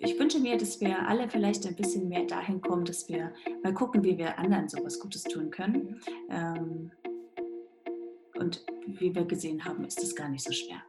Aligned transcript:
ich 0.00 0.18
wünsche 0.18 0.38
mir, 0.38 0.56
dass 0.56 0.80
wir 0.80 1.06
alle 1.08 1.28
vielleicht 1.28 1.66
ein 1.66 1.74
bisschen 1.74 2.08
mehr 2.08 2.24
dahin 2.24 2.60
kommen, 2.60 2.84
dass 2.84 3.08
wir 3.08 3.32
mal 3.62 3.74
gucken, 3.74 4.04
wie 4.04 4.16
wir 4.16 4.38
anderen 4.38 4.68
sowas 4.68 4.98
Gutes 4.98 5.24
tun 5.24 5.50
können. 5.50 6.00
Ähm, 6.30 6.92
und 8.36 8.64
wie 8.86 9.14
wir 9.14 9.24
gesehen 9.24 9.64
haben, 9.64 9.84
ist 9.84 10.00
das 10.00 10.14
gar 10.14 10.28
nicht 10.28 10.44
so 10.44 10.52
schwer. 10.52 10.80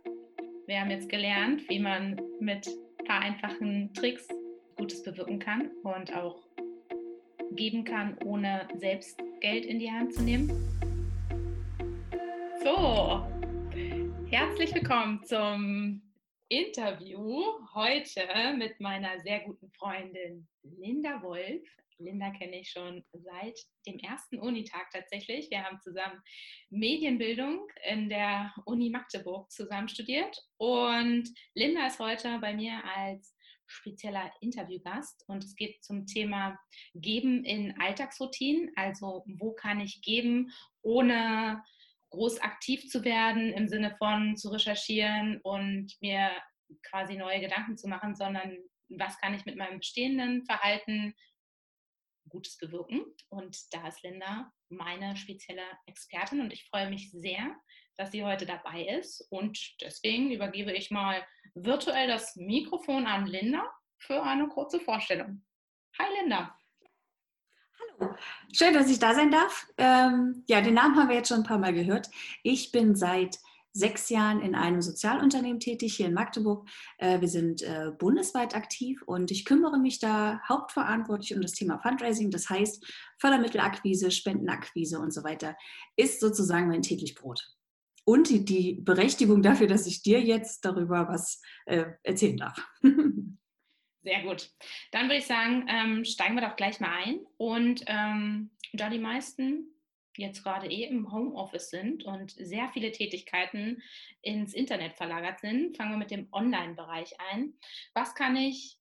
Wir 0.67 0.81
haben 0.81 0.91
jetzt 0.91 1.09
gelernt, 1.09 1.67
wie 1.67 1.79
man 1.79 2.21
mit 2.39 2.67
ein 2.99 3.05
paar 3.05 3.21
einfachen 3.21 3.91
Tricks 3.93 4.27
Gutes 4.77 5.01
bewirken 5.03 5.39
kann 5.39 5.71
und 5.83 6.15
auch 6.15 6.37
geben 7.51 7.83
kann, 7.83 8.15
ohne 8.23 8.67
selbst 8.77 9.19
Geld 9.41 9.65
in 9.65 9.79
die 9.79 9.91
Hand 9.91 10.13
zu 10.13 10.21
nehmen. 10.21 10.51
So, 12.63 13.23
herzlich 14.29 14.73
willkommen 14.75 15.21
zum 15.23 16.01
Interview 16.51 17.43
heute 17.75 18.55
mit 18.57 18.79
meiner 18.79 19.19
sehr 19.19 19.41
guten 19.41 19.69
Freundin 19.73 20.47
Linda 20.63 21.21
Wolf. 21.21 21.61
Linda 21.99 22.31
kenne 22.31 22.61
ich 22.61 22.71
schon 22.71 23.05
seit 23.13 23.59
dem 23.85 23.99
ersten 23.99 24.39
Unitag 24.39 24.89
tatsächlich. 24.91 25.51
Wir 25.51 25.63
haben 25.63 25.79
zusammen 25.79 26.19
Medienbildung 26.71 27.67
in 27.87 28.09
der 28.09 28.51
Uni 28.65 28.89
Magdeburg 28.89 29.51
zusammen 29.51 29.89
studiert 29.89 30.43
und 30.57 31.29
Linda 31.53 31.85
ist 31.85 31.99
heute 31.99 32.39
bei 32.39 32.55
mir 32.55 32.83
als 32.83 33.37
spezieller 33.67 34.31
Interviewgast 34.41 35.25
und 35.27 35.43
es 35.43 35.55
geht 35.55 35.83
zum 35.83 36.07
Thema 36.07 36.59
Geben 36.95 37.45
in 37.45 37.79
Alltagsroutinen. 37.79 38.71
Also 38.75 39.23
wo 39.27 39.51
kann 39.51 39.81
ich 39.81 40.01
geben, 40.01 40.51
ohne 40.81 41.63
groß 42.11 42.41
aktiv 42.41 42.87
zu 42.87 43.03
werden 43.03 43.53
im 43.53 43.67
Sinne 43.67 43.95
von 43.97 44.35
zu 44.35 44.49
recherchieren 44.49 45.39
und 45.41 45.95
mir 46.01 46.31
quasi 46.83 47.15
neue 47.15 47.39
Gedanken 47.39 47.77
zu 47.77 47.87
machen, 47.87 48.15
sondern 48.15 48.57
was 48.89 49.17
kann 49.19 49.33
ich 49.33 49.45
mit 49.45 49.55
meinem 49.55 49.79
bestehenden 49.79 50.45
Verhalten 50.45 51.13
Gutes 52.29 52.57
bewirken. 52.57 53.03
Und 53.29 53.57
da 53.73 53.87
ist 53.87 54.03
Linda 54.03 54.51
meine 54.69 55.15
spezielle 55.15 55.65
Expertin 55.87 56.41
und 56.41 56.53
ich 56.53 56.65
freue 56.69 56.89
mich 56.89 57.11
sehr, 57.11 57.55
dass 57.97 58.11
sie 58.11 58.23
heute 58.23 58.45
dabei 58.45 58.83
ist. 58.83 59.21
Und 59.31 59.59
deswegen 59.81 60.31
übergebe 60.31 60.71
ich 60.71 60.91
mal 60.91 61.25
virtuell 61.55 62.07
das 62.07 62.35
Mikrofon 62.35 63.05
an 63.05 63.25
Linda 63.25 63.69
für 63.97 64.23
eine 64.23 64.47
kurze 64.47 64.79
Vorstellung. 64.79 65.45
Hi 65.97 66.07
Linda. 66.21 66.58
Schön, 68.53 68.73
dass 68.73 68.89
ich 68.89 68.99
da 68.99 69.13
sein 69.13 69.31
darf. 69.31 69.67
Ähm, 69.77 70.43
ja, 70.47 70.61
den 70.61 70.73
Namen 70.73 70.95
haben 70.95 71.09
wir 71.09 71.15
jetzt 71.15 71.29
schon 71.29 71.39
ein 71.39 71.43
paar 71.43 71.59
Mal 71.59 71.73
gehört. 71.73 72.09
Ich 72.43 72.71
bin 72.71 72.95
seit 72.95 73.39
sechs 73.71 74.09
Jahren 74.09 74.41
in 74.41 74.55
einem 74.55 74.81
Sozialunternehmen 74.81 75.59
tätig 75.59 75.95
hier 75.95 76.07
in 76.07 76.13
Magdeburg. 76.13 76.67
Äh, 76.97 77.21
wir 77.21 77.27
sind 77.27 77.61
äh, 77.61 77.91
bundesweit 77.97 78.55
aktiv 78.55 79.01
und 79.05 79.31
ich 79.31 79.45
kümmere 79.45 79.77
mich 79.77 79.99
da 79.99 80.41
hauptverantwortlich 80.47 81.35
um 81.35 81.41
das 81.41 81.53
Thema 81.53 81.79
Fundraising. 81.79 82.31
Das 82.31 82.49
heißt, 82.49 82.85
Fördermittelakquise, 83.19 84.11
Spendenakquise 84.11 84.99
und 84.99 85.13
so 85.13 85.23
weiter 85.23 85.55
ist 85.95 86.19
sozusagen 86.19 86.67
mein 86.67 86.81
täglich 86.81 87.15
Brot. 87.15 87.47
Und 88.05 88.29
die, 88.29 88.81
Berechtigung 88.81 89.43
dafür, 89.43 89.67
dass 89.67 89.85
ich 89.85 90.01
dir 90.01 90.19
jetzt 90.19 90.65
darüber 90.65 91.07
was 91.07 91.41
äh, 91.65 91.85
erzählen 92.03 92.37
darf. 92.37 92.67
Sehr 94.09 94.23
gut. 94.23 94.49
Dann 94.89 95.03
würde 95.03 95.17
ich 95.17 95.27
sagen, 95.27 95.67
ähm, 95.69 96.03
steigen 96.03 96.33
wir 96.33 96.41
doch 96.41 96.55
gleich 96.55 96.79
mal 96.79 96.91
ein. 97.03 97.19
Und 97.37 97.83
ähm, 97.85 98.49
da 98.73 98.89
die 98.89 98.97
meisten 98.97 99.67
jetzt 100.17 100.41
gerade 100.41 100.65
eh 100.65 100.85
im 100.85 101.11
Homeoffice 101.11 101.69
sind 101.69 102.05
und 102.05 102.31
sehr 102.31 102.69
viele 102.69 102.91
Tätigkeiten 102.91 103.83
ins 104.23 104.55
Internet 104.55 104.95
verlagert 104.95 105.41
sind, 105.41 105.77
fangen 105.77 105.91
wir 105.91 105.97
mit 105.97 106.09
dem 106.09 106.27
Online-Bereich 106.31 107.19
ein. 107.31 107.53
Was 107.93 108.15
kann 108.15 108.35
ich 108.35 108.79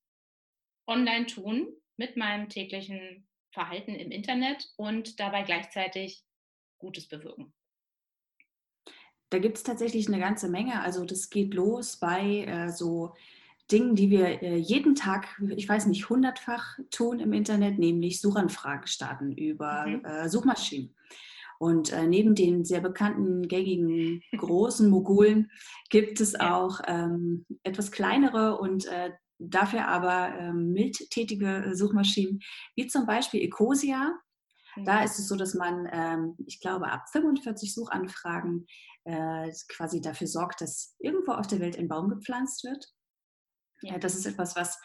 online 0.86 1.26
tun 1.26 1.68
mit 1.98 2.16
meinem 2.16 2.48
täglichen 2.48 3.28
Verhalten 3.52 3.96
im 3.96 4.10
Internet 4.10 4.72
und 4.76 5.20
dabei 5.20 5.42
gleichzeitig 5.42 6.24
Gutes 6.78 7.06
bewirken? 7.06 7.52
Da 9.28 9.38
gibt 9.38 9.58
es 9.58 9.62
tatsächlich 9.62 10.08
eine 10.08 10.20
ganze 10.20 10.48
Menge. 10.48 10.80
Also 10.80 11.04
das 11.04 11.28
geht 11.28 11.52
los 11.52 11.98
bei 11.98 12.46
äh, 12.46 12.70
so 12.70 13.14
Dingen, 13.70 13.94
die 13.94 14.10
wir 14.10 14.42
äh, 14.42 14.56
jeden 14.56 14.94
Tag, 14.94 15.26
ich 15.56 15.68
weiß 15.68 15.86
nicht, 15.86 16.08
hundertfach 16.08 16.78
tun 16.90 17.20
im 17.20 17.32
Internet, 17.32 17.78
nämlich 17.78 18.20
Suchanfragen 18.20 18.86
starten 18.86 19.32
über 19.32 19.86
mhm. 19.86 20.04
äh, 20.04 20.28
Suchmaschinen. 20.28 20.94
Und 21.58 21.92
äh, 21.92 22.06
neben 22.06 22.34
den 22.34 22.64
sehr 22.64 22.80
bekannten, 22.80 23.48
gängigen, 23.48 24.22
großen 24.36 24.88
Mogulen 24.88 25.50
gibt 25.90 26.20
es 26.20 26.38
auch 26.38 26.80
ähm, 26.86 27.46
etwas 27.62 27.90
kleinere 27.90 28.58
und 28.58 28.86
äh, 28.86 29.10
dafür 29.38 29.86
aber 29.88 30.34
ähm, 30.38 30.72
mildtätige 30.72 31.72
Suchmaschinen, 31.74 32.40
wie 32.76 32.86
zum 32.86 33.06
Beispiel 33.06 33.42
Ecosia. 33.42 34.14
Da 34.84 34.98
mhm. 34.98 35.04
ist 35.04 35.18
es 35.18 35.28
so, 35.28 35.36
dass 35.36 35.54
man, 35.54 35.88
ähm, 35.92 36.36
ich 36.46 36.60
glaube, 36.60 36.90
ab 36.90 37.08
45 37.10 37.74
Suchanfragen 37.74 38.66
äh, 39.04 39.50
quasi 39.68 40.00
dafür 40.00 40.26
sorgt, 40.26 40.60
dass 40.60 40.94
irgendwo 40.98 41.32
auf 41.32 41.46
der 41.46 41.60
Welt 41.60 41.76
ein 41.78 41.88
Baum 41.88 42.08
gepflanzt 42.08 42.64
wird. 42.64 42.86
Ja. 43.82 43.98
Das 43.98 44.14
ist 44.14 44.26
etwas, 44.26 44.56
was 44.56 44.78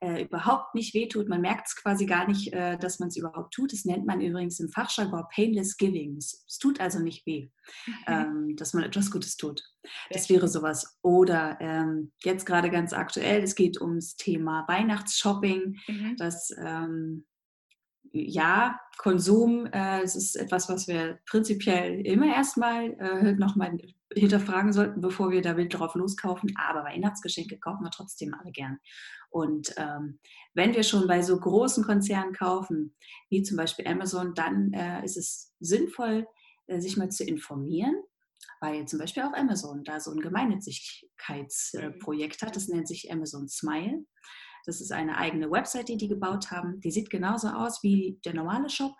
äh, 0.00 0.22
überhaupt 0.22 0.74
nicht 0.74 0.94
wehtut. 0.94 1.28
Man 1.28 1.40
merkt 1.40 1.68
es 1.68 1.76
quasi 1.76 2.06
gar 2.06 2.28
nicht, 2.28 2.52
äh, 2.52 2.78
dass 2.78 2.98
man 2.98 3.08
es 3.08 3.16
überhaupt 3.16 3.52
tut. 3.52 3.72
Das 3.72 3.84
nennt 3.84 4.06
man 4.06 4.20
übrigens 4.20 4.60
im 4.60 4.68
Fachjargon 4.68 5.24
Painless 5.34 5.76
Giving. 5.76 6.16
Es, 6.16 6.44
es 6.46 6.58
tut 6.58 6.80
also 6.80 7.00
nicht 7.00 7.26
weh, 7.26 7.50
ähm, 8.06 8.54
dass 8.56 8.72
man 8.72 8.84
etwas 8.84 9.10
Gutes 9.10 9.36
tut. 9.36 9.62
Das 10.10 10.28
wäre 10.30 10.48
sowas. 10.48 10.98
Oder 11.02 11.58
ähm, 11.60 12.12
jetzt 12.22 12.46
gerade 12.46 12.70
ganz 12.70 12.92
aktuell, 12.92 13.42
es 13.42 13.54
geht 13.54 13.80
ums 13.80 14.16
Thema 14.16 14.64
Weihnachtsshopping. 14.68 15.76
Mhm. 15.88 16.16
Das 16.18 16.50
ähm, 16.58 17.26
ja, 18.24 18.80
Konsum, 18.98 19.66
äh, 19.66 20.02
es 20.02 20.16
ist 20.16 20.36
etwas, 20.36 20.68
was 20.68 20.88
wir 20.88 21.18
prinzipiell 21.26 22.04
immer 22.06 22.34
erstmal 22.34 22.92
äh, 22.94 23.32
nochmal 23.32 23.78
hinterfragen 24.14 24.72
sollten, 24.72 25.00
bevor 25.00 25.30
wir 25.30 25.42
da 25.42 25.54
drauf 25.54 25.94
loskaufen. 25.94 26.52
Aber 26.56 26.82
Weihnachtsgeschenke 26.84 27.58
kaufen 27.58 27.84
wir 27.84 27.90
trotzdem 27.90 28.34
alle 28.34 28.52
gern. 28.52 28.78
Und 29.30 29.74
ähm, 29.76 30.18
wenn 30.54 30.74
wir 30.74 30.82
schon 30.82 31.06
bei 31.06 31.22
so 31.22 31.38
großen 31.38 31.84
Konzernen 31.84 32.32
kaufen, 32.32 32.96
wie 33.28 33.42
zum 33.42 33.58
Beispiel 33.58 33.86
Amazon, 33.86 34.34
dann 34.34 34.72
äh, 34.72 35.04
ist 35.04 35.16
es 35.16 35.54
sinnvoll, 35.60 36.26
äh, 36.66 36.80
sich 36.80 36.96
mal 36.96 37.10
zu 37.10 37.22
informieren, 37.24 37.94
weil 38.60 38.86
zum 38.86 38.98
Beispiel 38.98 39.22
auch 39.24 39.34
Amazon 39.34 39.84
da 39.84 40.00
so 40.00 40.10
ein 40.10 40.20
Gemeinnützigkeitsprojekt 40.20 42.42
hat. 42.42 42.56
Das 42.56 42.68
nennt 42.68 42.88
sich 42.88 43.12
Amazon 43.12 43.46
Smile. 43.48 44.06
Das 44.66 44.80
ist 44.80 44.92
eine 44.92 45.16
eigene 45.16 45.50
Website, 45.50 45.88
die 45.88 45.96
die 45.96 46.08
gebaut 46.08 46.50
haben. 46.50 46.80
Die 46.80 46.90
sieht 46.90 47.08
genauso 47.08 47.48
aus 47.48 47.82
wie 47.82 48.20
der 48.24 48.34
normale 48.34 48.68
Shop, 48.68 48.94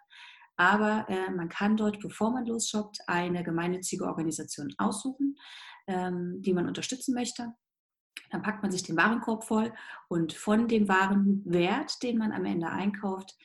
aber 0.56 1.06
äh, 1.09 1.31
man 1.31 1.49
kann 1.49 1.77
dort, 1.77 2.00
bevor 2.00 2.31
man 2.31 2.47
losshoppt, 2.47 3.00
eine 3.06 3.43
gemeinnützige 3.43 4.05
Organisation 4.05 4.72
aussuchen, 4.78 5.37
ähm, 5.87 6.41
die 6.41 6.55
man 6.55 6.66
unterstützen 6.66 7.15
möchte. 7.15 7.53
Dann 8.31 8.43
packt 8.43 8.62
man 8.62 8.72
sich 8.72 8.82
den 8.82 8.97
Warenkorb 8.97 9.44
voll 9.44 9.72
und 10.09 10.32
von 10.32 10.69
dem 10.69 10.88
Warenwert, 10.88 12.03
den 12.03 12.19
man 12.19 12.32
am 12.32 12.44
Ende 12.44 12.69
einkauft, 12.69 13.37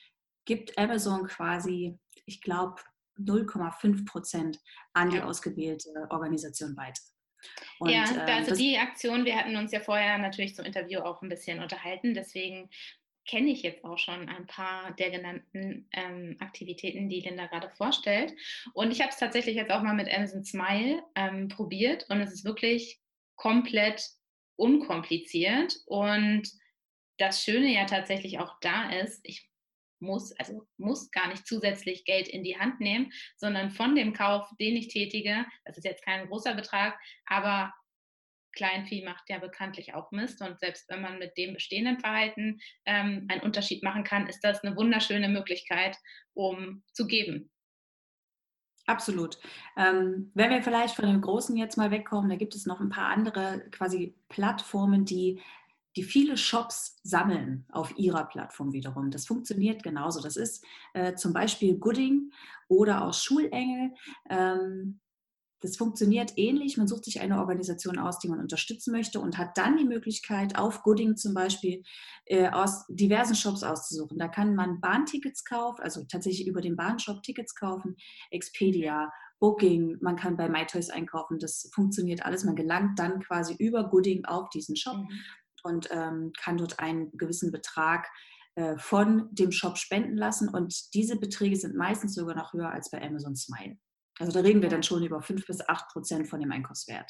gibt 0.45 0.77
Amazon 0.77 1.25
quasi, 1.27 1.99
ich 2.25 2.41
glaube, 2.41 2.81
0,5 3.19 4.05
Prozent 4.05 4.59
an 4.93 5.09
die 5.09 5.21
ausgewählte 5.21 5.89
Organisation 6.09 6.75
weiter. 6.77 7.01
Und, 7.79 7.89
ja, 7.89 8.03
äh, 8.03 8.31
also 8.31 8.55
die 8.55 8.77
Aktion, 8.77 9.25
wir 9.25 9.35
hatten 9.35 9.55
uns 9.55 9.71
ja 9.71 9.79
vorher 9.79 10.17
natürlich 10.17 10.55
zum 10.55 10.65
Interview 10.65 10.99
auch 10.99 11.21
ein 11.21 11.29
bisschen 11.29 11.59
unterhalten, 11.61 12.13
deswegen 12.13 12.69
kenne 13.27 13.51
ich 13.51 13.61
jetzt 13.61 13.83
auch 13.83 13.97
schon 13.97 14.29
ein 14.29 14.47
paar 14.47 14.91
der 14.95 15.11
genannten 15.11 15.87
ähm, 15.91 16.37
Aktivitäten, 16.39 17.07
die 17.07 17.21
Linda 17.21 17.45
gerade 17.47 17.69
vorstellt. 17.69 18.33
Und 18.73 18.91
ich 18.91 18.99
habe 19.01 19.11
es 19.11 19.17
tatsächlich 19.17 19.55
jetzt 19.55 19.71
auch 19.71 19.83
mal 19.83 19.93
mit 19.93 20.11
Amazon 20.13 20.43
Smile 20.43 21.03
ähm, 21.15 21.47
probiert 21.47 22.07
und 22.09 22.19
es 22.19 22.33
ist 22.33 22.45
wirklich 22.45 22.99
komplett 23.35 24.09
unkompliziert. 24.55 25.75
Und 25.85 26.49
das 27.17 27.43
Schöne 27.43 27.73
ja 27.73 27.85
tatsächlich 27.85 28.39
auch 28.39 28.59
da 28.61 28.89
ist, 28.89 29.21
ich 29.23 29.50
muss, 30.01 30.31
also 30.39 30.67
muss 30.77 31.11
gar 31.11 31.27
nicht 31.27 31.45
zusätzlich 31.47 32.05
Geld 32.05 32.27
in 32.27 32.43
die 32.43 32.59
Hand 32.59 32.79
nehmen, 32.79 33.11
sondern 33.37 33.71
von 33.71 33.95
dem 33.95 34.13
Kauf, 34.13 34.49
den 34.59 34.75
ich 34.75 34.87
tätige, 34.89 35.45
das 35.65 35.77
ist 35.77 35.85
jetzt 35.85 36.03
kein 36.03 36.27
großer 36.27 36.53
Betrag, 36.55 36.99
aber 37.25 37.73
Kleinvieh 38.53 39.03
macht 39.05 39.29
ja 39.29 39.39
bekanntlich 39.39 39.93
auch 39.93 40.11
Mist 40.11 40.41
und 40.41 40.59
selbst 40.59 40.89
wenn 40.89 41.01
man 41.01 41.19
mit 41.19 41.37
dem 41.37 41.53
bestehenden 41.53 41.99
Verhalten 41.99 42.59
ähm, 42.85 43.25
einen 43.29 43.41
Unterschied 43.41 43.83
machen 43.83 44.03
kann, 44.03 44.27
ist 44.27 44.41
das 44.41 44.63
eine 44.63 44.75
wunderschöne 44.75 45.29
Möglichkeit, 45.29 45.97
um 46.33 46.83
zu 46.91 47.07
geben. 47.07 47.49
Absolut. 48.87 49.37
Ähm, 49.77 50.31
wenn 50.33 50.49
wir 50.49 50.63
vielleicht 50.63 50.95
von 50.95 51.05
dem 51.05 51.21
Großen 51.21 51.55
jetzt 51.55 51.77
mal 51.77 51.91
wegkommen, 51.91 52.29
da 52.29 52.35
gibt 52.35 52.55
es 52.55 52.65
noch 52.65 52.81
ein 52.81 52.89
paar 52.89 53.09
andere 53.09 53.63
quasi 53.71 54.15
Plattformen, 54.27 55.05
die 55.05 55.39
die 55.95 56.03
viele 56.03 56.37
Shops 56.37 56.99
sammeln 57.03 57.65
auf 57.71 57.97
ihrer 57.97 58.25
Plattform 58.25 58.71
wiederum. 58.73 59.11
Das 59.11 59.25
funktioniert 59.25 59.83
genauso. 59.83 60.21
Das 60.21 60.37
ist 60.37 60.63
äh, 60.93 61.15
zum 61.15 61.33
Beispiel 61.33 61.77
Gooding 61.77 62.31
oder 62.67 63.05
auch 63.05 63.13
Schulengel. 63.13 63.91
Ähm, 64.29 64.99
das 65.61 65.77
funktioniert 65.77 66.33
ähnlich. 66.37 66.77
Man 66.77 66.87
sucht 66.87 67.05
sich 67.05 67.21
eine 67.21 67.39
Organisation 67.39 67.99
aus, 67.99 68.17
die 68.17 68.27
man 68.27 68.39
unterstützen 68.39 68.91
möchte 68.91 69.19
und 69.19 69.37
hat 69.37 69.57
dann 69.57 69.77
die 69.77 69.85
Möglichkeit, 69.85 70.57
auf 70.57 70.81
Gooding 70.81 71.17
zum 71.17 71.35
Beispiel 71.35 71.83
äh, 72.25 72.49
aus 72.49 72.85
diversen 72.89 73.35
Shops 73.35 73.61
auszusuchen. 73.61 74.17
Da 74.17 74.27
kann 74.27 74.55
man 74.55 74.81
Bahntickets 74.81 75.45
kaufen, 75.45 75.81
also 75.83 76.03
tatsächlich 76.05 76.47
über 76.47 76.61
den 76.61 76.75
Bahnshop 76.75 77.21
Tickets 77.21 77.53
kaufen, 77.53 77.95
Expedia, 78.31 79.11
Booking, 79.39 79.97
man 80.01 80.15
kann 80.15 80.37
bei 80.37 80.47
MyToys 80.47 80.91
einkaufen. 80.91 81.39
Das 81.39 81.69
funktioniert 81.73 82.23
alles. 82.23 82.43
Man 82.43 82.55
gelangt 82.55 82.99
dann 82.99 83.19
quasi 83.19 83.55
über 83.55 83.89
Gooding 83.89 84.23
auf 84.25 84.49
diesen 84.49 84.75
Shop 84.75 84.97
mhm. 84.97 85.09
Und 85.63 85.89
ähm, 85.91 86.31
kann 86.39 86.57
dort 86.57 86.79
einen 86.79 87.11
gewissen 87.17 87.51
Betrag 87.51 88.09
äh, 88.55 88.77
von 88.77 89.33
dem 89.33 89.51
Shop 89.51 89.77
spenden 89.77 90.17
lassen. 90.17 90.49
Und 90.49 90.93
diese 90.93 91.17
Beträge 91.17 91.55
sind 91.55 91.75
meistens 91.75 92.15
sogar 92.15 92.35
noch 92.35 92.53
höher 92.53 92.69
als 92.69 92.91
bei 92.91 93.01
Amazon 93.01 93.35
Smile. 93.35 93.77
Also 94.19 94.31
da 94.33 94.41
reden 94.41 94.61
wir 94.61 94.69
dann 94.69 94.83
schon 94.83 95.03
über 95.03 95.21
5 95.21 95.45
bis 95.47 95.67
8 95.67 95.89
Prozent 95.89 96.27
von 96.27 96.39
dem 96.39 96.51
Einkaufswert. 96.51 97.09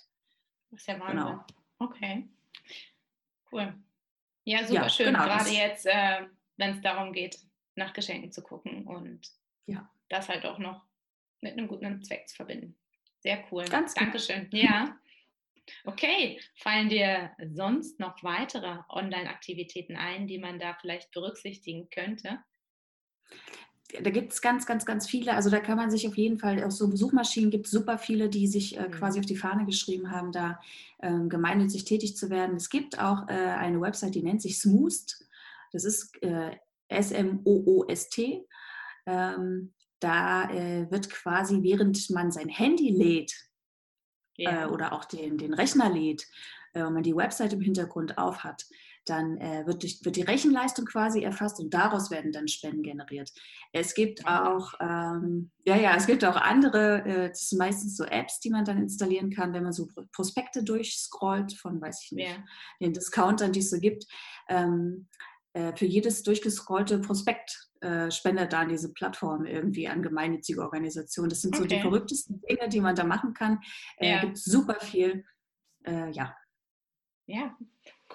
Das 0.70 0.82
ist 0.82 0.88
ja 0.88 1.00
Wahnsinn. 1.00 1.18
Genau. 1.18 1.46
Okay. 1.80 2.30
Cool. 3.52 3.74
Ja, 4.44 4.60
super 4.66 4.74
ja, 4.84 4.90
schön. 4.90 5.06
Genau, 5.08 5.26
Gerade 5.26 5.50
jetzt, 5.50 5.86
äh, 5.86 6.28
wenn 6.58 6.76
es 6.76 6.82
darum 6.82 7.12
geht, 7.12 7.40
nach 7.76 7.94
Geschenken 7.94 8.32
zu 8.32 8.42
gucken 8.42 8.86
und 8.88 9.28
ja. 9.66 9.90
das 10.10 10.30
halt 10.30 10.46
auch 10.46 10.60
noch 10.60 10.86
mit 11.42 11.54
einem 11.54 11.68
guten 11.68 12.04
Zweck 12.04 12.28
zu 12.30 12.36
verbinden. 12.36 12.78
Sehr 13.20 13.44
cool. 13.52 13.66
Ganz 13.66 13.94
Dankeschön. 13.94 14.50
Gut. 14.50 14.54
Ja. 14.54 14.96
Okay, 15.86 16.40
fallen 16.56 16.90
dir 16.90 17.32
sonst 17.54 18.00
noch 18.00 18.24
weitere 18.24 18.80
Online-Aktivitäten 18.90 19.96
ein, 19.96 20.28
die 20.28 20.40
man 20.40 20.60
da 20.60 20.76
vielleicht 20.80 21.12
berücksichtigen 21.12 21.90
könnte? 21.90 22.40
da 24.00 24.10
gibt 24.10 24.32
es 24.32 24.42
ganz, 24.42 24.66
ganz, 24.66 24.86
ganz 24.86 25.08
viele. 25.08 25.34
Also 25.34 25.50
da 25.50 25.60
kann 25.60 25.78
man 25.78 25.92
sich 25.92 26.08
auf 26.08 26.16
jeden 26.16 26.40
Fall, 26.40 26.64
auf 26.64 26.72
so 26.72 26.96
Suchmaschinen 26.96 27.52
gibt 27.52 27.66
es 27.66 27.72
super 27.72 27.98
viele, 27.98 28.30
die 28.30 28.48
sich 28.48 28.80
äh, 28.80 28.90
quasi 28.90 29.20
mhm. 29.20 29.24
auf 29.24 29.26
die 29.26 29.36
Fahne 29.36 29.66
geschrieben 29.66 30.12
haben, 30.12 30.32
da 30.32 30.60
ähm, 31.02 31.30
gemeinnützig 31.30 31.86
tätig 31.86 32.16
zu 32.16 32.30
werden. 32.30 32.56
Es 32.56 32.70
gibt 32.70 33.00
auch 33.00 33.28
äh, 33.28 33.34
eine 33.34 33.82
Website, 33.82 34.16
die 34.16 34.24
nennt 34.24 34.42
sich 34.42 34.60
Smoost. 34.60 35.28
Das 35.72 35.84
ist 35.84 36.22
äh, 36.24 36.52
S-M-O-O-S-T. 36.88 38.46
Ähm, 39.06 39.74
da 40.00 40.50
äh, 40.50 40.90
wird 40.90 41.10
quasi, 41.10 41.62
während 41.62 42.10
man 42.10 42.32
sein 42.32 42.50
Handy 42.50 42.90
lädt 42.90 43.34
ja. 44.44 44.64
Äh, 44.64 44.66
oder 44.68 44.94
auch 44.94 45.06
den, 45.06 45.38
den 45.38 45.54
Rechner 45.54 45.90
lädt, 45.90 46.24
äh, 46.74 46.84
wenn 46.84 46.94
man 46.94 47.04
die 47.04 47.16
Website 47.16 47.54
im 47.54 47.62
Hintergrund 47.62 48.18
auf 48.18 48.44
hat, 48.44 48.66
dann 49.06 49.38
äh, 49.38 49.66
wird, 49.66 49.82
durch, 49.82 50.04
wird, 50.06 50.16
die 50.16 50.22
Rechenleistung 50.22 50.86
quasi 50.86 51.24
erfasst 51.24 51.60
und 51.60 51.74
daraus 51.74 52.12
werden 52.12 52.32
dann 52.32 52.48
Spenden 52.48 52.84
generiert. 52.84 53.32
Es 53.72 53.96
gibt 53.96 54.28
auch, 54.28 54.74
ähm, 54.80 55.50
ja, 55.66 55.76
ja, 55.76 55.96
es 55.96 56.06
gibt 56.06 56.24
auch 56.24 56.36
andere, 56.36 57.04
äh, 57.06 57.30
das 57.30 57.50
sind 57.50 57.58
meistens 57.58 57.98
so 57.98 58.04
Apps, 58.04 58.40
die 58.40 58.52
man 58.52 58.64
dann 58.64 58.78
installieren 58.78 59.32
kann, 59.32 59.54
wenn 59.54 59.64
man 59.64 59.74
so 59.74 59.88
Prospekte 60.14 60.64
durchscrollt 60.64 61.54
von, 61.54 61.82
weiß 61.82 62.04
ich 62.06 62.12
nicht, 62.12 62.30
ja. 62.30 62.44
den 62.80 62.94
Discountern, 62.94 63.52
die 63.52 63.60
es 63.60 63.72
so 63.72 63.80
gibt. 63.80 64.06
Ähm, 64.48 65.08
äh, 65.18 65.31
für 65.54 65.86
jedes 65.86 66.24
durchgescrollte 66.24 67.00
Prospekt 67.00 67.70
äh, 67.82 68.10
spendet 68.10 68.54
dann 68.54 68.70
diese 68.70 68.94
Plattform 68.94 69.46
irgendwie 69.46 69.88
an 69.88 70.02
gemeinnützige 70.02 70.62
Organisationen. 70.62 71.30
Das 71.30 71.42
sind 71.42 71.56
okay. 71.56 71.64
so 71.64 71.68
die 71.68 71.82
verrücktesten 71.82 72.42
Dinge, 72.42 72.70
die 72.70 72.80
man 72.80 72.96
da 72.96 73.04
machen 73.04 73.34
kann. 73.34 73.60
Äh, 73.98 74.12
ja. 74.12 74.22
Gibt 74.22 74.38
super 74.38 74.80
viel. 74.80 75.26
Äh, 75.84 76.12
ja. 76.12 76.36
Ja, 77.26 77.56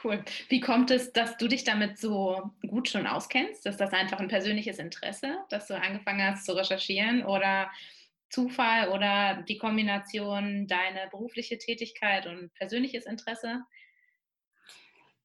Cool. 0.03 0.23
Wie 0.49 0.61
kommt 0.61 0.91
es, 0.91 1.13
dass 1.13 1.37
du 1.37 1.49
dich 1.49 1.65
damit 1.65 1.99
so 1.99 2.51
gut 2.69 2.89
schon 2.89 3.07
auskennst? 3.07 3.67
Ist 3.67 3.81
das 3.81 3.93
einfach 3.93 4.19
ein 4.21 4.29
persönliches 4.29 4.79
Interesse, 4.79 5.39
dass 5.49 5.69
du 5.69 5.75
angefangen 5.75 6.23
hast 6.23 6.45
zu 6.45 6.57
recherchieren 6.57 7.25
oder 7.25 7.71
Zufall 8.29 8.91
oder 8.91 9.43
die 9.43 9.59
Kombination 9.59 10.67
deine 10.67 11.09
berufliche 11.11 11.59
Tätigkeit 11.59 12.27
und 12.27 12.53
persönliches 12.55 13.07
Interesse? 13.07 13.63